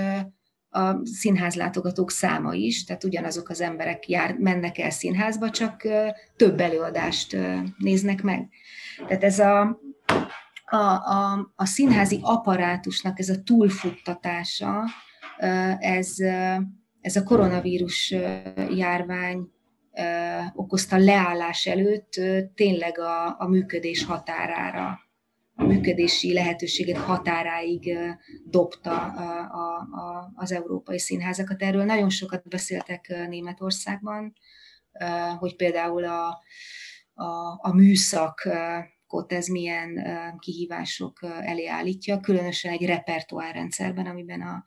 a 0.69 1.05
színházlátogatók 1.05 2.11
száma 2.11 2.53
is, 2.53 2.83
tehát 2.83 3.03
ugyanazok 3.03 3.49
az 3.49 3.61
emberek 3.61 4.09
jár, 4.09 4.35
mennek 4.37 4.77
el 4.77 4.89
színházba, 4.89 5.49
csak 5.49 5.87
több 6.35 6.59
előadást 6.59 7.37
néznek 7.77 8.21
meg. 8.21 8.49
Tehát 9.07 9.23
ez 9.23 9.39
a, 9.39 9.79
a, 10.65 10.75
a, 10.75 11.51
a 11.55 11.65
színházi 11.65 12.19
apparátusnak 12.21 13.19
ez 13.19 13.29
a 13.29 13.43
túlfuttatása, 13.43 14.83
ez, 15.79 16.15
ez 17.01 17.15
a 17.15 17.23
koronavírus 17.23 18.15
járvány 18.69 19.51
okozta 20.53 20.97
leállás 20.97 21.65
előtt 21.65 22.13
tényleg 22.55 22.99
a, 22.99 23.35
a 23.39 23.47
működés 23.47 24.05
határára 24.05 24.99
működési 25.63 26.33
lehetőségek 26.33 26.97
határáig 26.97 27.97
dobta 28.45 29.05
a, 29.05 29.77
a, 29.77 30.31
az 30.35 30.51
európai 30.51 30.99
színházakat. 30.99 31.61
Erről 31.61 31.83
nagyon 31.83 32.09
sokat 32.09 32.47
beszéltek 32.47 33.07
Németországban, 33.27 34.33
hogy 35.37 35.55
például 35.55 36.05
a, 36.05 36.27
a, 37.13 37.59
a 37.61 37.73
műszakot 37.73 39.33
ez 39.33 39.47
milyen 39.47 39.99
kihívások 40.39 41.19
elé 41.21 41.67
állítja, 41.67 42.19
különösen 42.19 42.71
egy 42.71 42.85
repertoárrendszerben, 42.85 44.05
amiben 44.05 44.41
a, 44.41 44.63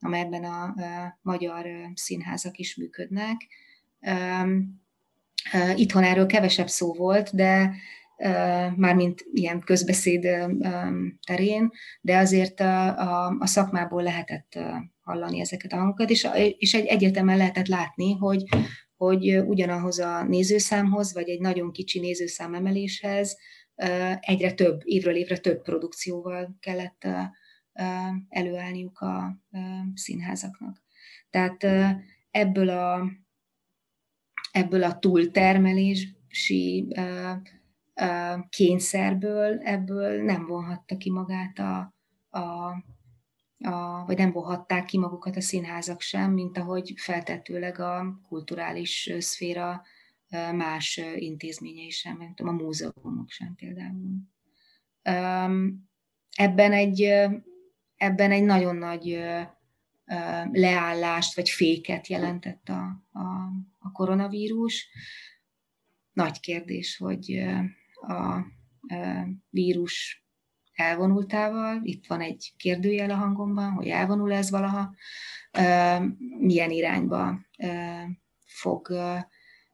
amelyben 0.00 0.44
a 0.44 0.74
magyar 1.22 1.66
színházak 1.94 2.58
is 2.58 2.76
működnek. 2.76 3.36
Itthon 5.74 6.02
erről 6.02 6.26
kevesebb 6.26 6.68
szó 6.68 6.94
volt, 6.94 7.34
de 7.34 7.74
mármint 8.76 9.24
ilyen 9.32 9.60
közbeszéd 9.60 10.28
terén, 11.26 11.70
de 12.00 12.16
azért 12.16 12.60
a, 12.60 12.98
a, 12.98 13.36
a 13.38 13.46
szakmából 13.46 14.02
lehetett 14.02 14.58
hallani 15.00 15.40
ezeket 15.40 15.72
a 15.72 15.76
hangokat, 15.76 16.10
és, 16.10 16.28
és 16.58 16.74
egy 16.74 16.86
egyetemen 16.86 17.36
lehetett 17.36 17.66
látni, 17.66 18.12
hogy, 18.12 18.42
hogy 18.96 19.38
ugyanahoz 19.38 19.98
a 19.98 20.22
nézőszámhoz, 20.22 21.12
vagy 21.12 21.28
egy 21.28 21.40
nagyon 21.40 21.72
kicsi 21.72 22.00
nézőszám 22.00 22.54
emeléshez 22.54 23.36
egyre 24.20 24.52
több, 24.52 24.80
évről 24.84 25.16
évre 25.16 25.38
több 25.38 25.62
produkcióval 25.62 26.56
kellett 26.60 27.06
előállniuk 28.28 28.98
a 28.98 29.42
színházaknak. 29.94 30.82
Tehát 31.30 31.66
ebből 32.30 32.68
a, 32.68 33.10
ebből 34.52 34.82
a 34.82 34.98
túltermelési 34.98 36.88
kényszerből 38.48 39.58
ebből 39.58 40.22
nem 40.22 40.46
vonhatta 40.46 40.96
ki 40.96 41.10
magát 41.10 41.58
a, 41.58 41.94
a, 42.28 42.40
a, 43.58 44.04
vagy 44.06 44.16
nem 44.18 44.32
vonhatták 44.32 44.84
ki 44.84 44.98
magukat 44.98 45.36
a 45.36 45.40
színházak 45.40 46.00
sem, 46.00 46.32
mint 46.32 46.58
ahogy 46.58 46.92
feltetőleg 46.96 47.78
a 47.78 48.20
kulturális 48.28 49.12
szféra 49.18 49.82
más 50.52 51.00
intézményei 51.14 51.90
sem, 51.90 52.16
mint 52.16 52.40
a 52.40 52.52
múzeumok 52.52 53.30
sem 53.30 53.54
például. 53.54 54.20
Ebben 56.30 56.72
egy, 56.72 57.02
ebben 57.96 58.30
egy 58.30 58.44
nagyon 58.44 58.76
nagy 58.76 59.24
leállást 60.52 61.34
vagy 61.34 61.48
féket 61.48 62.06
jelentett 62.06 62.68
a, 62.68 63.04
a, 63.12 63.24
a 63.78 63.92
koronavírus. 63.92 64.88
Nagy 66.12 66.40
kérdés, 66.40 66.96
hogy 66.96 67.44
a 68.06 68.46
vírus 69.50 70.24
elvonultával, 70.74 71.80
itt 71.82 72.06
van 72.06 72.20
egy 72.20 72.52
kérdőjel 72.56 73.10
a 73.10 73.14
hangomban, 73.14 73.70
hogy 73.70 73.86
elvonul 73.86 74.32
ez 74.32 74.50
valaha, 74.50 74.94
milyen 76.38 76.70
irányba 76.70 77.40
fog 78.44 78.88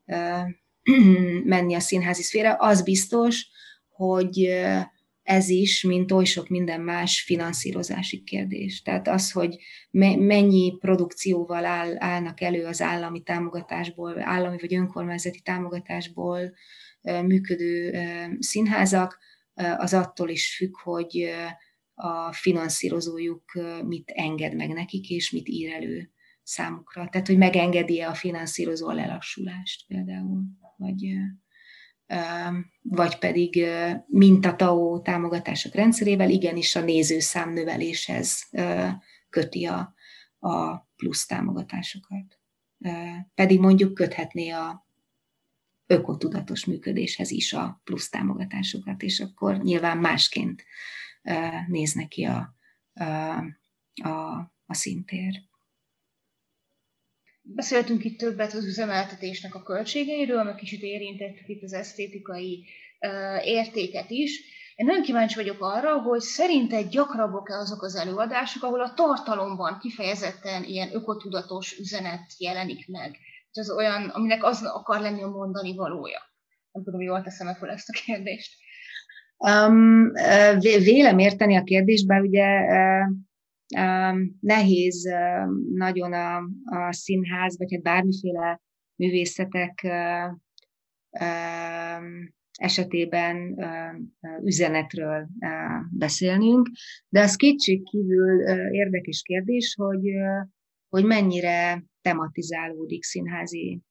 menni 1.44 1.74
a 1.74 1.80
színházi 1.80 2.22
szféra. 2.22 2.54
Az 2.54 2.82
biztos, 2.82 3.46
hogy 3.88 4.50
ez 5.22 5.48
is, 5.48 5.82
mint 5.82 6.12
oly 6.12 6.24
sok 6.24 6.48
minden 6.48 6.80
más 6.80 7.22
finanszírozási 7.22 8.22
kérdés. 8.22 8.82
Tehát 8.82 9.08
az, 9.08 9.30
hogy 9.30 9.58
mennyi 10.18 10.76
produkcióval 10.80 11.64
áll, 11.64 11.94
állnak 11.98 12.40
elő 12.40 12.64
az 12.64 12.80
állami 12.80 13.22
támogatásból, 13.22 14.22
állami 14.22 14.56
vagy 14.60 14.74
önkormányzati 14.74 15.40
támogatásból 15.40 16.52
működő 17.02 17.94
színházak, 18.38 19.18
az 19.54 19.94
attól 19.94 20.28
is 20.28 20.56
függ, 20.56 20.80
hogy 20.80 21.30
a 21.94 22.32
finanszírozójuk 22.32 23.44
mit 23.84 24.10
enged 24.10 24.56
meg 24.56 24.68
nekik, 24.68 25.10
és 25.10 25.30
mit 25.30 25.48
ír 25.48 25.72
elő 25.72 26.10
számukra. 26.42 27.08
Tehát, 27.08 27.26
hogy 27.26 27.36
megengedi-e 27.36 28.08
a 28.08 28.14
finanszírozó 28.14 28.88
a 28.88 28.94
lelassulást 28.94 29.86
például, 29.86 30.42
vagy, 30.76 31.14
vagy 32.82 33.18
pedig 33.18 33.66
mint 34.06 34.44
a 34.44 34.56
TAO 34.56 35.00
támogatások 35.00 35.74
rendszerével, 35.74 36.30
igenis 36.30 36.76
a 36.76 36.80
nézőszám 36.80 37.52
növeléshez 37.52 38.50
köti 39.28 39.64
a, 39.64 39.94
a 40.38 40.78
plusz 40.96 41.26
támogatásokat. 41.26 42.40
Pedig 43.34 43.60
mondjuk 43.60 43.94
köthetné 43.94 44.48
a 44.48 44.86
ökotudatos 45.92 46.64
működéshez 46.64 47.30
is 47.30 47.52
a 47.52 47.80
plusz 47.84 48.08
támogatásokat, 48.08 49.02
és 49.02 49.20
akkor 49.20 49.58
nyilván 49.58 49.98
másként 49.98 50.64
néznek 51.66 52.08
ki 52.08 52.24
a, 52.24 52.54
a, 52.92 53.04
a, 54.02 54.52
a 54.66 54.74
szintér. 54.74 55.34
Beszéltünk 57.42 58.04
itt 58.04 58.18
többet 58.18 58.52
az 58.52 58.64
üzemeltetésnek 58.64 59.54
a 59.54 59.62
költségeiről, 59.62 60.42
meg 60.42 60.54
kicsit 60.54 60.82
érintettük 60.82 61.48
itt 61.48 61.62
az 61.62 61.72
esztétikai 61.72 62.64
értéket 63.44 64.10
is. 64.10 64.40
Én 64.74 64.86
nagyon 64.86 65.02
kíváncsi 65.02 65.34
vagyok 65.34 65.60
arra, 65.60 66.00
hogy 66.00 66.20
szerinted 66.20 66.88
gyakrabbak-e 66.88 67.54
azok 67.54 67.82
az 67.82 67.94
előadások, 67.94 68.62
ahol 68.62 68.80
a 68.80 68.94
tartalomban 68.94 69.78
kifejezetten 69.78 70.64
ilyen 70.64 70.94
ökotudatos 70.94 71.78
üzenet 71.78 72.32
jelenik 72.38 72.88
meg 72.88 73.18
az 73.58 73.70
olyan, 73.70 74.08
aminek 74.08 74.44
az 74.44 74.64
akar 74.64 75.00
lenni 75.00 75.22
a 75.22 75.28
mondani 75.28 75.74
valója. 75.74 76.20
Nem 76.72 76.82
tudom, 76.84 77.00
jól 77.00 77.22
teszem 77.22 77.54
fel 77.54 77.70
ezt 77.70 77.88
a 77.88 78.00
kérdést. 78.04 78.60
Um, 79.36 80.12
vélem 80.60 81.18
érteni 81.18 81.56
a 81.56 81.62
kérdést, 81.62 82.06
bár 82.06 82.20
ugye 82.20 82.46
um, 83.76 84.38
nehéz 84.40 85.06
um, 85.06 85.74
nagyon 85.74 86.12
a, 86.12 86.36
a 86.64 86.92
színház, 86.92 87.58
vagy 87.58 87.72
hát 87.72 87.82
bármiféle 87.82 88.60
művészetek 88.94 89.80
uh, 89.84 90.32
um, 91.22 92.34
esetében 92.58 93.36
uh, 93.56 94.44
üzenetről 94.44 95.28
uh, 95.38 95.98
beszélnünk, 95.98 96.68
de 97.08 97.20
az 97.20 97.36
kétség 97.36 97.82
kívül 97.82 98.36
uh, 98.36 98.74
érdekes 98.74 99.22
kérdés, 99.22 99.74
hogy, 99.74 100.08
uh, 100.08 100.46
hogy 100.88 101.04
mennyire 101.04 101.84
tematizálódik 102.02 103.02
színházi 103.02 103.82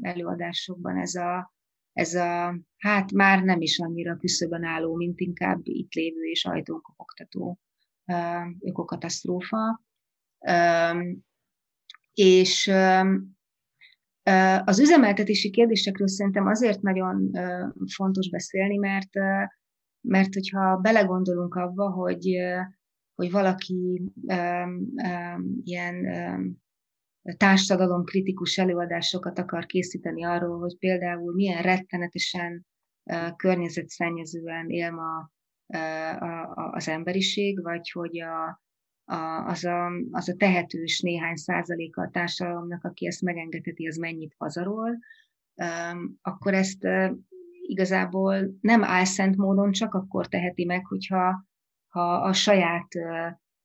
előadásokban 0.00 0.96
ez 0.96 1.14
a, 1.14 1.52
ez 1.92 2.14
a, 2.14 2.58
hát 2.76 3.12
már 3.12 3.42
nem 3.42 3.60
is 3.60 3.78
annyira 3.78 4.16
küszöbön 4.16 4.64
álló, 4.64 4.94
mint 4.94 5.20
inkább 5.20 5.60
itt 5.62 5.92
lévő 5.92 6.22
és 6.22 6.44
ajtón 6.44 6.80
kopogtató 6.80 7.58
ökokatasztrófa. 8.60 9.82
És 12.14 12.70
az 14.64 14.78
üzemeltetési 14.78 15.50
kérdésekről 15.50 16.08
szerintem 16.08 16.46
azért 16.46 16.80
nagyon 16.80 17.30
fontos 17.94 18.30
beszélni, 18.30 18.76
mert, 18.76 19.14
mert 20.00 20.34
hogyha 20.34 20.76
belegondolunk 20.76 21.54
abba, 21.54 21.90
hogy, 21.90 22.36
hogy 23.14 23.30
valaki 23.30 24.02
ilyen 25.62 26.06
társadalom 27.36 28.04
kritikus 28.04 28.58
előadásokat 28.58 29.38
akar 29.38 29.66
készíteni 29.66 30.24
arról, 30.24 30.58
hogy 30.58 30.78
például 30.78 31.34
milyen 31.34 31.62
rettenetesen 31.62 32.66
környezetszennyezően 33.36 34.68
él 34.68 34.90
ma 34.90 35.30
az 36.70 36.88
emberiség, 36.88 37.62
vagy 37.62 37.90
hogy 37.90 38.20
a, 38.20 38.62
a, 39.04 39.46
az, 39.46 39.64
a, 39.64 39.90
az 40.10 40.28
a 40.28 40.34
tehetős 40.36 41.00
néhány 41.00 41.36
százaléka 41.36 42.02
a 42.02 42.10
társadalomnak, 42.10 42.84
aki 42.84 43.06
ezt 43.06 43.22
megengedheti, 43.22 43.86
az 43.86 43.96
mennyit 43.96 44.34
pazarol, 44.38 44.98
akkor 46.22 46.54
ezt 46.54 46.86
igazából 47.66 48.58
nem 48.60 48.84
álszent 48.84 49.36
módon 49.36 49.72
csak 49.72 49.94
akkor 49.94 50.26
teheti 50.26 50.64
meg, 50.64 50.86
hogyha 50.86 51.46
ha 51.88 52.12
a 52.12 52.32
saját 52.32 52.88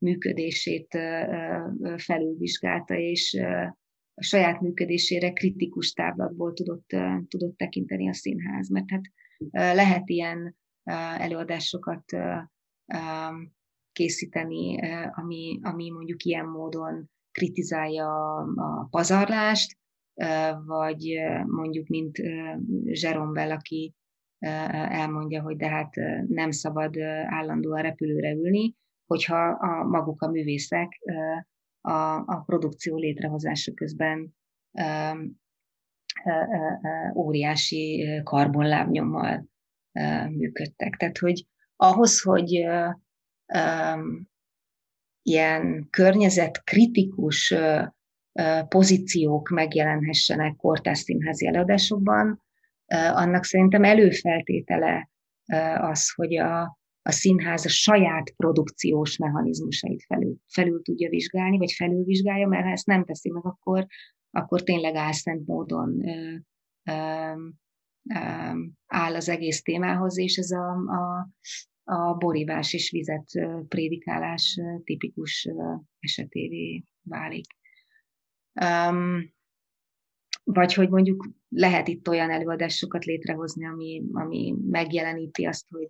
működését 0.03 0.87
felülvizsgálta, 1.95 2.95
és 2.95 3.39
a 4.15 4.23
saját 4.23 4.61
működésére 4.61 5.31
kritikus 5.31 5.91
táblatból 5.91 6.53
tudott, 6.53 6.89
tudott 7.27 7.57
tekinteni 7.57 8.09
a 8.09 8.13
színház. 8.13 8.69
Mert 8.69 8.89
hát 8.89 9.01
lehet 9.75 10.09
ilyen 10.09 10.55
előadásokat 11.17 12.03
készíteni, 13.91 14.79
ami, 15.11 15.59
ami 15.61 15.89
mondjuk 15.89 16.23
ilyen 16.23 16.45
módon 16.45 17.09
kritizálja 17.31 18.35
a 18.55 18.87
pazarlást, 18.89 19.77
vagy 20.65 21.19
mondjuk, 21.45 21.87
mint 21.87 22.17
Jerome 22.83 23.31
Bell, 23.31 23.51
aki 23.51 23.93
elmondja, 24.89 25.41
hogy 25.41 25.55
de 25.55 25.67
hát 25.67 25.95
nem 26.27 26.51
szabad 26.51 26.97
állandóan 27.25 27.81
repülőre 27.81 28.31
ülni, 28.31 28.75
hogyha 29.05 29.47
a 29.47 29.83
maguk 29.83 30.21
a 30.21 30.27
művészek 30.27 30.99
a, 31.81 31.91
a 32.15 32.43
produkció 32.45 32.97
létrehozása 32.97 33.73
közben 33.73 34.35
óriási 37.15 38.21
karbonlábnyommal 38.23 39.45
működtek. 40.29 40.95
Tehát, 40.95 41.17
hogy 41.17 41.47
ahhoz, 41.75 42.21
hogy 42.21 42.65
ilyen 45.21 45.87
környezetkritikus 45.89 47.55
pozíciók 48.67 49.49
megjelenhessenek 49.49 50.55
kortárs 50.55 50.99
színházi 50.99 51.47
előadásokban, 51.47 52.41
annak 52.93 53.43
szerintem 53.43 53.83
előfeltétele 53.83 55.09
az, 55.77 56.13
hogy 56.13 56.37
a, 56.37 56.77
a 57.05 57.11
színház 57.11 57.65
a 57.65 57.69
saját 57.69 58.33
produkciós 58.35 59.17
mechanizmusait 59.17 60.03
felül, 60.03 60.35
felül 60.47 60.81
tudja 60.81 61.09
vizsgálni, 61.09 61.57
vagy 61.57 61.71
felülvizsgálja, 61.71 62.47
mert 62.47 62.63
ha 62.63 62.71
ezt 62.71 62.85
nem 62.85 63.05
teszi 63.05 63.31
meg, 63.31 63.45
akkor, 63.45 63.85
akkor 64.31 64.61
tényleg 64.61 64.95
álszent 64.95 65.47
módon 65.47 66.07
ö, 66.07 66.35
ö, 66.91 67.33
ö, 68.13 68.51
áll 68.87 69.15
az 69.15 69.29
egész 69.29 69.61
témához, 69.61 70.17
és 70.17 70.37
ez 70.37 70.51
a, 70.51 70.71
a, 70.71 71.29
a 71.83 72.13
borívás 72.13 72.73
és 72.73 72.91
vizet 72.91 73.29
prédikálás 73.67 74.59
tipikus 74.83 75.49
esetévé 75.99 76.83
válik. 77.01 77.45
Um, 78.61 79.32
vagy 80.43 80.73
hogy 80.73 80.89
mondjuk 80.89 81.29
lehet 81.49 81.87
itt 81.87 82.07
olyan 82.07 82.31
előadásokat 82.31 83.05
létrehozni, 83.05 83.67
ami, 83.67 84.03
ami 84.11 84.55
megjeleníti 84.69 85.45
azt, 85.45 85.65
hogy 85.69 85.89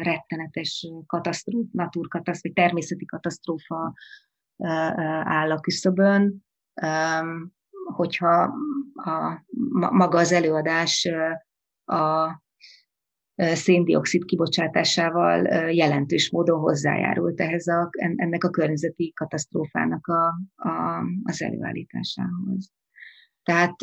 rettenetes 0.00 0.88
katasztrófa, 1.06 1.68
naturkatasztrófa, 1.72 2.54
vagy 2.54 2.64
természeti 2.64 3.04
katasztrófa 3.04 3.94
áll 5.24 5.50
a 5.50 5.60
küszöbön, 5.60 6.44
hogyha 7.94 8.54
a, 8.94 9.44
maga 9.90 10.18
az 10.18 10.32
előadás 10.32 11.08
a, 11.84 12.30
széndiokszid 13.34 14.24
kibocsátásával 14.24 15.44
jelentős 15.72 16.30
módon 16.30 16.60
hozzájárult 16.60 17.40
ehhez 17.40 17.66
a, 17.66 17.88
ennek 18.16 18.44
a 18.44 18.50
környezeti 18.50 19.12
katasztrófának 19.16 20.06
a, 20.06 20.26
a, 20.68 21.04
az 21.22 21.42
előállításához. 21.42 22.72
Tehát 23.42 23.82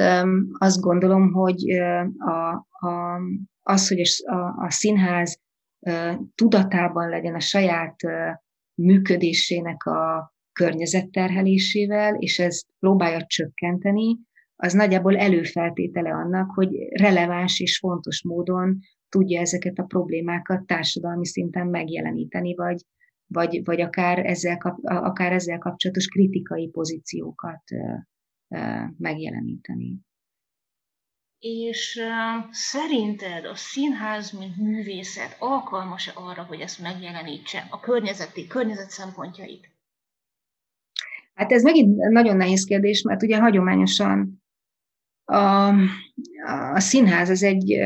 azt 0.58 0.80
gondolom, 0.80 1.32
hogy 1.32 1.72
a, 2.18 2.50
a, 2.88 3.22
az, 3.62 3.88
hogy 3.88 4.02
a, 4.26 4.36
a 4.66 4.68
színház 4.70 5.40
tudatában 6.36 7.10
legyen 7.10 7.36
a 7.36 7.40
saját 7.40 7.96
működésének 8.74 9.84
a 9.84 10.34
környezetterhelésével, 10.52 12.16
és 12.16 12.40
ezt 12.40 12.68
próbálja 12.80 13.26
csökkenteni, 13.26 14.18
az 14.56 14.74
nagyjából 14.74 15.18
előfeltétele 15.18 16.14
annak, 16.14 16.52
hogy 16.52 16.70
releváns 16.90 17.60
és 17.60 17.78
fontos 17.78 18.24
módon 18.24 18.80
tudja 19.10 19.40
ezeket 19.40 19.78
a 19.78 19.84
problémákat 19.84 20.66
társadalmi 20.66 21.26
szinten 21.26 21.68
megjeleníteni, 21.68 22.56
vagy, 22.56 22.82
vagy, 23.28 23.62
vagy 23.64 23.82
akár, 23.82 24.26
ezzel, 24.26 24.58
akár 24.84 25.32
ezzel 25.32 25.58
kapcsolatos 25.58 26.08
kritikai 26.08 26.70
pozíciókat 26.70 27.64
megjeleníteni. 28.98 30.00
És 31.40 32.02
szerinted 32.52 33.46
a 33.46 33.56
színház, 33.56 34.32
mint 34.32 34.58
művészet 34.58 35.36
alkalmas-e 35.40 36.12
arra, 36.16 36.44
hogy 36.44 36.60
ezt 36.60 36.82
megjelenítse, 36.82 37.68
a 37.70 37.80
környezeti, 37.80 38.48
környezet 38.48 38.90
szempontjait? 38.90 39.70
Hát 41.34 41.52
ez 41.52 41.64
megint 41.64 41.96
nagyon 41.98 42.38
nehéz 42.38 42.64
kérdés, 42.64 43.02
mert 43.02 43.24
ugye 43.24 43.40
hagyományosan 43.40 44.44
a, 45.24 45.68
a 46.74 46.80
színház 46.80 47.30
az 47.30 47.44
egy, 47.44 47.80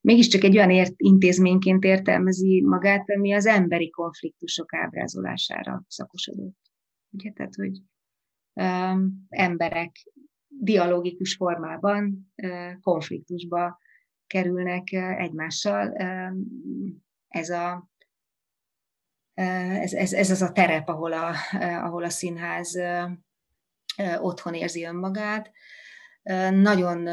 mégiscsak 0.00 0.42
egy 0.42 0.56
olyan 0.56 0.70
ért, 0.70 0.94
intézményként 0.96 1.84
értelmezi 1.84 2.62
magát, 2.62 3.10
ami 3.16 3.32
az 3.32 3.46
emberi 3.46 3.90
konfliktusok 3.90 4.74
ábrázolására 4.74 5.84
szakosodott. 5.88 6.58
Ugye, 7.10 7.32
tehát, 7.32 7.54
hogy 7.54 7.80
emberek 9.28 9.96
dialógikus 10.48 11.34
formában 11.34 12.32
konfliktusba 12.80 13.78
kerülnek 14.26 14.92
egymással. 15.18 15.92
Ez 17.28 17.50
a 17.50 17.88
ez, 19.34 19.92
ez, 19.92 20.12
ez 20.12 20.30
az 20.30 20.42
a 20.42 20.52
terep, 20.52 20.88
ahol 20.88 21.12
a, 21.12 21.34
ahol 21.86 22.04
a 22.04 22.08
színház 22.08 22.78
otthon 24.20 24.54
érzi 24.54 24.84
önmagát. 24.84 25.50
Nagyon 26.50 27.08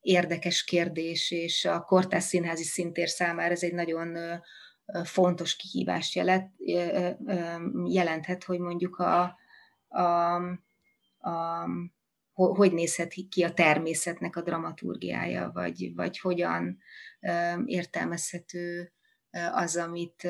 érdekes 0.00 0.64
kérdés, 0.64 1.30
és 1.30 1.64
a 1.64 1.80
kortás 1.80 2.22
színházi 2.22 2.64
szintér 2.64 3.08
számára 3.08 3.52
ez 3.52 3.62
egy 3.62 3.74
nagyon 3.74 4.40
fontos 5.04 5.56
kihívást 5.56 6.14
jelent, 6.14 6.50
jelenthet, 7.86 8.44
hogy 8.44 8.58
mondjuk 8.58 8.96
a, 8.96 9.38
a, 9.88 10.36
a 11.26 11.68
hogy 12.34 12.72
nézhet 12.72 13.12
ki 13.28 13.42
a 13.42 13.52
természetnek 13.52 14.36
a 14.36 14.42
dramaturgiája, 14.42 15.50
vagy, 15.52 15.92
vagy 15.94 16.18
hogyan 16.18 16.78
értelmezhető 17.64 18.92
az, 19.52 19.76
amit, 19.76 20.28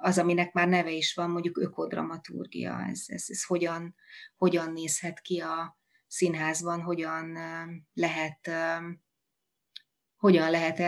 az, 0.00 0.18
aminek 0.18 0.52
már 0.52 0.68
neve 0.68 0.90
is 0.90 1.14
van, 1.14 1.30
mondjuk 1.30 1.58
ökodramaturgia, 1.58 2.86
ez, 2.90 3.02
ez, 3.06 3.24
ez 3.26 3.44
hogyan, 3.44 3.94
hogyan 4.36 4.72
nézhet 4.72 5.20
ki 5.20 5.40
a, 5.40 5.80
színházban 6.12 6.80
hogyan 6.80 7.38
lehet 7.92 8.50
hogyan 10.16 10.50
lehet 10.50 10.78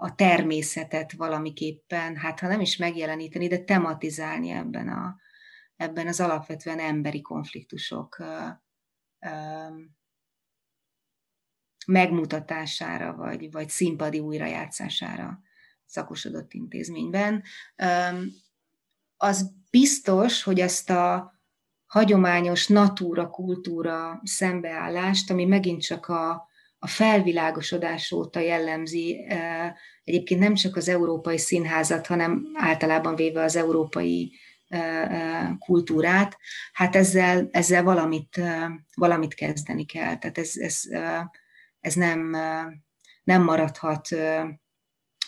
a 0.00 0.14
természetet 0.14 1.12
valamiképpen, 1.12 2.16
hát 2.16 2.40
ha 2.40 2.46
nem 2.46 2.60
is 2.60 2.76
megjeleníteni, 2.76 3.48
de 3.48 3.58
tematizálni 3.58 4.50
ebben, 4.50 4.88
a, 4.88 5.16
ebben 5.80 6.06
az 6.06 6.20
alapvetően 6.20 6.78
emberi 6.78 7.20
konfliktusok 7.20 8.24
megmutatására, 11.86 13.14
vagy, 13.14 13.50
vagy 13.50 13.68
színpadi 13.68 14.18
újrajátszására 14.18 15.40
szakosodott 15.84 16.52
intézményben. 16.52 17.42
Az 19.16 19.52
biztos, 19.70 20.42
hogy 20.42 20.60
ezt 20.60 20.90
a 20.90 21.34
hagyományos 21.86 22.66
natúra-kultúra 22.66 24.20
szembeállást, 24.24 25.30
ami 25.30 25.44
megint 25.44 25.82
csak 25.82 26.06
a, 26.06 26.48
a 26.78 26.86
felvilágosodás 26.86 28.12
óta 28.12 28.40
jellemzi 28.40 29.26
egyébként 30.04 30.40
nem 30.40 30.54
csak 30.54 30.76
az 30.76 30.88
európai 30.88 31.38
színházat, 31.38 32.06
hanem 32.06 32.46
általában 32.54 33.14
véve 33.14 33.42
az 33.42 33.56
európai 33.56 34.38
kultúrát, 35.58 36.36
hát 36.72 36.96
ezzel, 36.96 37.48
ezzel 37.50 37.82
valamit, 37.82 38.40
valamit 38.94 39.34
kezdeni 39.34 39.84
kell. 39.84 40.16
Tehát 40.16 40.38
ez, 40.38 40.56
ez, 40.56 40.80
ez 41.80 41.94
nem, 41.94 42.36
nem 43.22 43.42
maradhat 43.42 44.08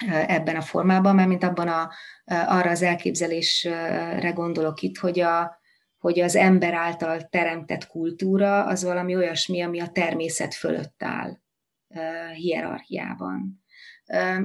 ebben 0.09 0.57
a 0.57 0.61
formában, 0.61 1.15
mert 1.15 1.29
mint 1.29 1.45
abban 1.45 1.69
a, 1.69 1.91
arra 2.25 2.71
az 2.71 2.83
elképzelésre 2.83 4.33
gondolok 4.35 4.83
itt, 4.83 4.99
hogy 4.99 5.21
a, 5.21 5.61
hogy 5.99 6.21
az 6.21 6.37
ember 6.37 6.75
által 6.75 7.23
teremtett 7.23 7.87
kultúra 7.87 8.65
az 8.65 8.85
valami 8.85 9.17
olyasmi, 9.17 9.63
ami 9.63 9.81
a 9.81 9.89
természet 9.89 10.55
fölött 10.55 11.03
áll 11.03 11.41
hierarchiában. 12.35 13.65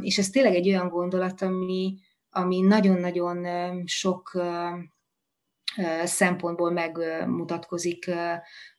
És 0.01 0.17
ez 0.17 0.29
tényleg 0.29 0.55
egy 0.55 0.67
olyan 0.67 0.89
gondolat, 0.89 1.41
ami, 1.41 1.97
ami 2.37 2.61
nagyon-nagyon 2.61 3.45
sok 3.85 4.41
szempontból 6.03 6.71
megmutatkozik 6.71 8.11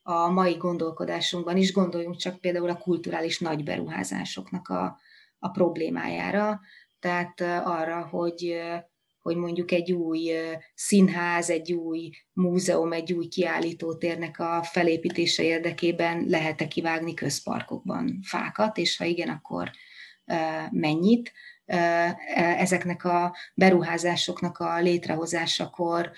a 0.02 0.28
mai 0.30 0.54
gondolkodásunkban 0.54 1.56
is. 1.56 1.72
Gondoljunk 1.72 2.16
csak 2.16 2.40
például 2.40 2.68
a 2.68 2.78
kulturális 2.78 3.38
nagyberuházásoknak 3.38 4.68
a, 4.68 4.98
a 5.38 5.48
problémájára, 5.48 6.60
tehát 7.00 7.40
arra, 7.64 8.06
hogy 8.06 8.60
hogy 9.18 9.36
mondjuk 9.36 9.70
egy 9.70 9.92
új 9.92 10.32
színház, 10.74 11.50
egy 11.50 11.72
új 11.72 12.10
múzeum, 12.32 12.92
egy 12.92 13.12
új 13.12 13.26
kiállítótérnek 13.26 14.38
a 14.38 14.62
felépítése 14.62 15.42
érdekében 15.42 16.24
lehet-e 16.28 16.68
kivágni 16.68 17.14
közparkokban 17.14 18.20
fákat, 18.22 18.78
és 18.78 18.96
ha 18.96 19.04
igen, 19.04 19.28
akkor 19.28 19.70
mennyit. 20.70 21.32
E, 21.68 22.16
ezeknek 22.58 23.04
a 23.04 23.36
beruházásoknak 23.54 24.58
a 24.58 24.80
létrehozásakor 24.80 26.10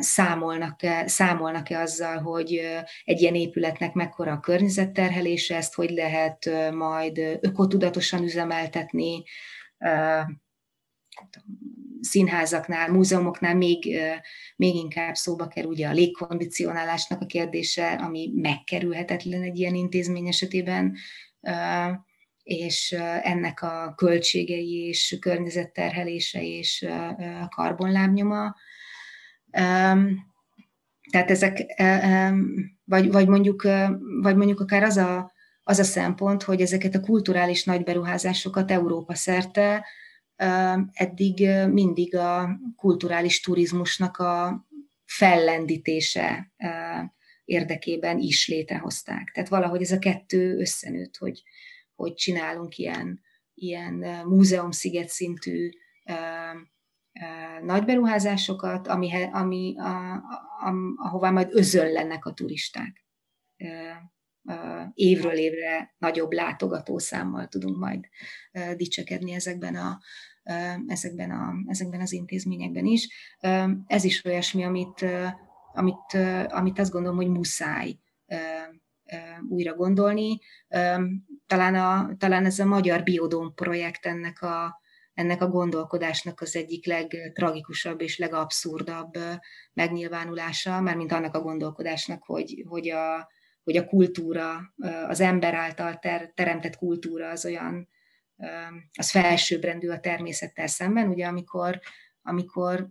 számolnak-e, 0.00 1.06
számolnak-e 1.06 1.80
azzal, 1.80 2.18
hogy 2.18 2.60
egy 3.04 3.20
ilyen 3.20 3.34
épületnek 3.34 3.92
mekkora 3.92 4.32
a 4.32 4.40
környezetterhelése, 4.40 5.56
ezt 5.56 5.74
hogy 5.74 5.90
lehet 5.90 6.50
majd 6.72 7.18
ökotudatosan 7.40 8.22
üzemeltetni, 8.22 9.22
színházaknál, 12.00 12.90
múzeumoknál 12.90 13.54
még, 13.54 14.00
még 14.56 14.74
inkább 14.74 15.14
szóba 15.14 15.48
kerül 15.48 15.70
ugye 15.70 15.88
a 15.88 15.92
légkondicionálásnak 15.92 17.20
a 17.20 17.26
kérdése, 17.26 17.92
ami 17.92 18.32
megkerülhetetlen 18.34 19.42
egy 19.42 19.58
ilyen 19.58 19.74
intézmény 19.74 20.26
esetében, 20.26 20.96
és 22.50 22.92
ennek 23.22 23.62
a 23.62 23.94
költségei 23.96 24.86
és 24.86 25.16
környezetterhelése 25.20 26.42
és 26.42 26.86
karbonlábnyoma. 27.48 28.54
Tehát 31.10 31.30
ezek, 31.30 31.66
vagy, 32.84 33.10
vagy, 33.10 33.28
mondjuk, 33.28 33.62
vagy 34.22 34.36
mondjuk 34.36 34.60
akár 34.60 34.82
az 34.82 34.96
a, 34.96 35.32
az 35.62 35.78
a 35.78 35.84
szempont, 35.84 36.42
hogy 36.42 36.60
ezeket 36.60 36.94
a 36.94 37.00
kulturális 37.00 37.64
nagyberuházásokat 37.64 38.70
Európa 38.70 39.14
szerte 39.14 39.86
eddig 40.92 41.48
mindig 41.68 42.16
a 42.16 42.60
kulturális 42.76 43.40
turizmusnak 43.40 44.16
a 44.16 44.66
fellendítése 45.04 46.52
érdekében 47.44 48.18
is 48.18 48.48
létrehozták. 48.48 49.30
Tehát 49.34 49.48
valahogy 49.48 49.82
ez 49.82 49.92
a 49.92 49.98
kettő 49.98 50.58
összenőtt, 50.58 51.16
hogy, 51.16 51.42
hogy 52.00 52.14
csinálunk 52.14 52.76
ilyen, 52.76 53.20
ilyen 53.54 54.24
múzeumsziget 54.26 55.08
szintű 55.08 55.68
nagy 57.62 57.84
beruházásokat, 57.84 58.88
ami, 58.88 59.24
ami, 59.32 59.74
a, 59.78 60.12
a, 60.12 60.72
ahová 60.96 61.30
majd 61.30 61.48
özönlenek 61.52 62.24
a 62.24 62.32
turisták. 62.32 63.04
Évről 64.94 65.32
évre 65.32 65.94
nagyobb 65.98 66.32
látogatószámmal 66.32 67.46
tudunk 67.46 67.78
majd 67.78 68.04
dicsekedni 68.76 69.32
ezekben 69.32 69.76
a, 69.76 69.98
ezekben, 70.86 71.30
a, 71.30 71.54
ezekben 71.66 72.00
az 72.00 72.12
intézményekben 72.12 72.84
is. 72.84 73.08
Ez 73.86 74.04
is 74.04 74.24
olyasmi, 74.24 74.64
amit, 74.64 75.04
amit, 75.72 76.12
amit 76.48 76.78
azt 76.78 76.90
gondolom, 76.90 77.16
hogy 77.16 77.28
muszáj 77.28 77.98
újra 79.48 79.74
gondolni. 79.74 80.38
Talán, 81.50 81.74
a, 81.74 82.16
talán 82.18 82.44
ez 82.44 82.58
a 82.58 82.64
Magyar 82.64 83.02
Biodóm 83.02 83.54
projekt 83.54 84.06
ennek 84.06 84.42
a, 84.42 84.80
ennek 85.14 85.42
a 85.42 85.48
gondolkodásnak 85.48 86.40
az 86.40 86.56
egyik 86.56 86.86
legtragikusabb 86.86 88.00
és 88.00 88.18
legabszurdabb 88.18 89.18
megnyilvánulása, 89.72 90.80
mármint 90.80 91.12
annak 91.12 91.34
a 91.34 91.40
gondolkodásnak, 91.40 92.22
hogy, 92.24 92.64
hogy, 92.68 92.90
a, 92.90 93.28
hogy 93.62 93.76
a 93.76 93.84
kultúra, 93.84 94.74
az 95.08 95.20
ember 95.20 95.54
által 95.54 95.98
ter, 95.98 96.32
teremtett 96.34 96.76
kultúra 96.76 97.28
az 97.28 97.44
olyan, 97.44 97.88
az 98.98 99.10
felsőbbrendű 99.10 99.88
a 99.88 100.00
természettel 100.00 100.66
szemben, 100.66 101.08
ugye 101.08 101.26
amikor, 101.26 101.80
amikor 102.22 102.88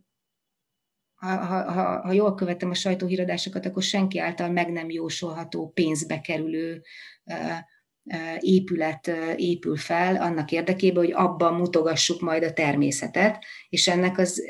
ha, 1.16 1.36
ha, 1.38 1.72
ha, 1.72 2.02
ha 2.02 2.12
jól 2.12 2.36
követem 2.36 2.70
a 2.70 2.74
sajtóhíradásokat, 2.74 3.66
akkor 3.66 3.84
senki 3.84 4.20
által 4.20 4.50
meg 4.50 4.72
nem 4.72 4.90
jósolható 4.90 5.70
pénzbe 5.70 6.22
kerülő 6.22 6.82
épület 8.40 9.12
épül 9.36 9.78
fel 9.78 10.16
annak 10.16 10.52
érdekében, 10.52 11.04
hogy 11.04 11.14
abban 11.14 11.54
mutogassuk 11.54 12.22
majd 12.22 12.44
a 12.44 12.54
természetet, 12.54 13.44
és 13.70 13.88
ennek 13.88 14.18
az 14.18 14.42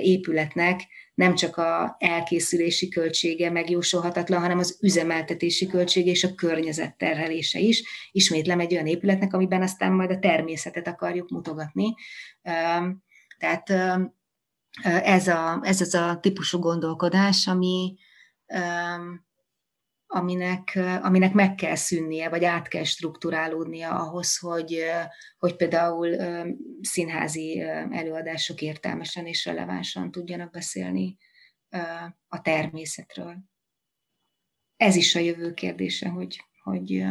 épületnek 0.00 0.80
nem 1.14 1.34
csak 1.34 1.56
a 1.56 1.96
elkészülési 1.98 2.88
költsége 2.88 3.50
megjósolhatatlan, 3.50 4.40
hanem 4.40 4.58
az 4.58 4.78
üzemeltetési 4.80 5.66
költsége 5.66 6.10
és 6.10 6.24
a 6.24 6.34
környezet 6.34 6.96
terhelése 6.96 7.58
is. 7.58 7.82
Ismétlem 8.12 8.60
egy 8.60 8.72
olyan 8.72 8.86
épületnek, 8.86 9.32
amiben 9.32 9.62
aztán 9.62 9.92
majd 9.92 10.10
a 10.10 10.18
természetet 10.18 10.88
akarjuk 10.88 11.28
mutogatni. 11.28 11.94
Tehát 13.38 13.70
ez, 14.82 15.28
a, 15.28 15.60
ez 15.62 15.80
az 15.80 15.94
a 15.94 16.18
típusú 16.20 16.58
gondolkodás, 16.58 17.46
ami, 17.46 17.94
aminek, 20.06 20.78
aminek 21.02 21.32
meg 21.32 21.54
kell 21.54 21.74
szűnnie, 21.74 22.28
vagy 22.28 22.44
át 22.44 22.68
kell 22.68 22.84
strukturálódnia 22.84 23.90
ahhoz, 23.90 24.38
hogy, 24.38 24.84
hogy 25.38 25.56
például 25.56 26.16
színházi 26.80 27.60
előadások 27.90 28.60
értelmesen 28.60 29.26
és 29.26 29.44
relevánsan 29.44 30.10
tudjanak 30.10 30.50
beszélni 30.50 31.16
a 32.28 32.40
természetről. 32.42 33.36
Ez 34.76 34.96
is 34.96 35.14
a 35.14 35.20
jövő 35.20 35.54
kérdése, 35.54 36.08
hogy, 36.08 36.44
hogy, 36.62 37.04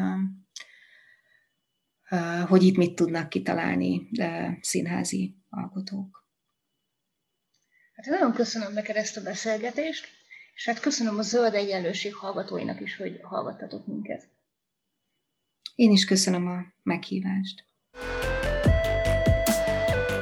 hogy 2.47 2.63
itt 2.63 2.77
mit 2.77 2.95
tudnak 2.95 3.29
kitalálni 3.29 4.09
színházi 4.61 5.37
alkotók. 5.49 6.23
Hát 7.93 8.05
nagyon 8.05 8.33
köszönöm 8.33 8.73
neked 8.73 8.95
ezt 8.95 9.17
a 9.17 9.21
beszélgetést. 9.21 10.07
És 10.53 10.65
hát 10.65 10.79
köszönöm 10.79 11.17
a 11.17 11.21
Zöld 11.21 11.53
Egyenlőség 11.53 12.13
hallgatóinak 12.13 12.81
is, 12.81 12.95
hogy 12.97 13.19
hallgattatok 13.21 13.87
minket. 13.87 14.29
Én 15.75 15.91
is 15.91 16.05
köszönöm 16.05 16.47
a 16.47 16.61
meghívást. 16.83 17.65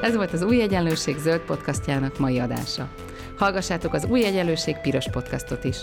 Ez 0.01 0.15
volt 0.15 0.33
az 0.33 0.41
Új 0.41 0.61
Egyenlőség 0.61 1.17
zöld 1.17 1.41
podcastjának 1.41 2.17
mai 2.19 2.39
adása. 2.39 2.93
Hallgassátok 3.37 3.93
az 3.93 4.05
Új 4.05 4.25
Egyenlőség 4.25 4.77
piros 4.77 5.09
podcastot 5.09 5.63
is. 5.63 5.77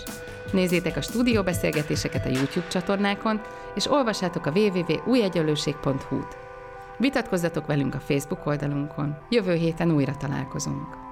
Nézzétek 0.51 0.95
a 0.97 1.01
stúdióbeszélgetéseket 1.01 2.25
a 2.25 2.29
YouTube 2.29 2.67
csatornákon, 2.67 3.41
és 3.75 3.87
olvassátok 3.91 4.45
a 4.45 4.51
www.újegyenlőség.hu-t. 4.51 6.37
Vitatkozzatok 6.97 7.65
velünk 7.65 7.95
a 7.95 7.99
Facebook 7.99 8.45
oldalunkon. 8.45 9.17
Jövő 9.29 9.53
héten 9.53 9.91
újra 9.91 10.17
találkozunk. 10.17 11.08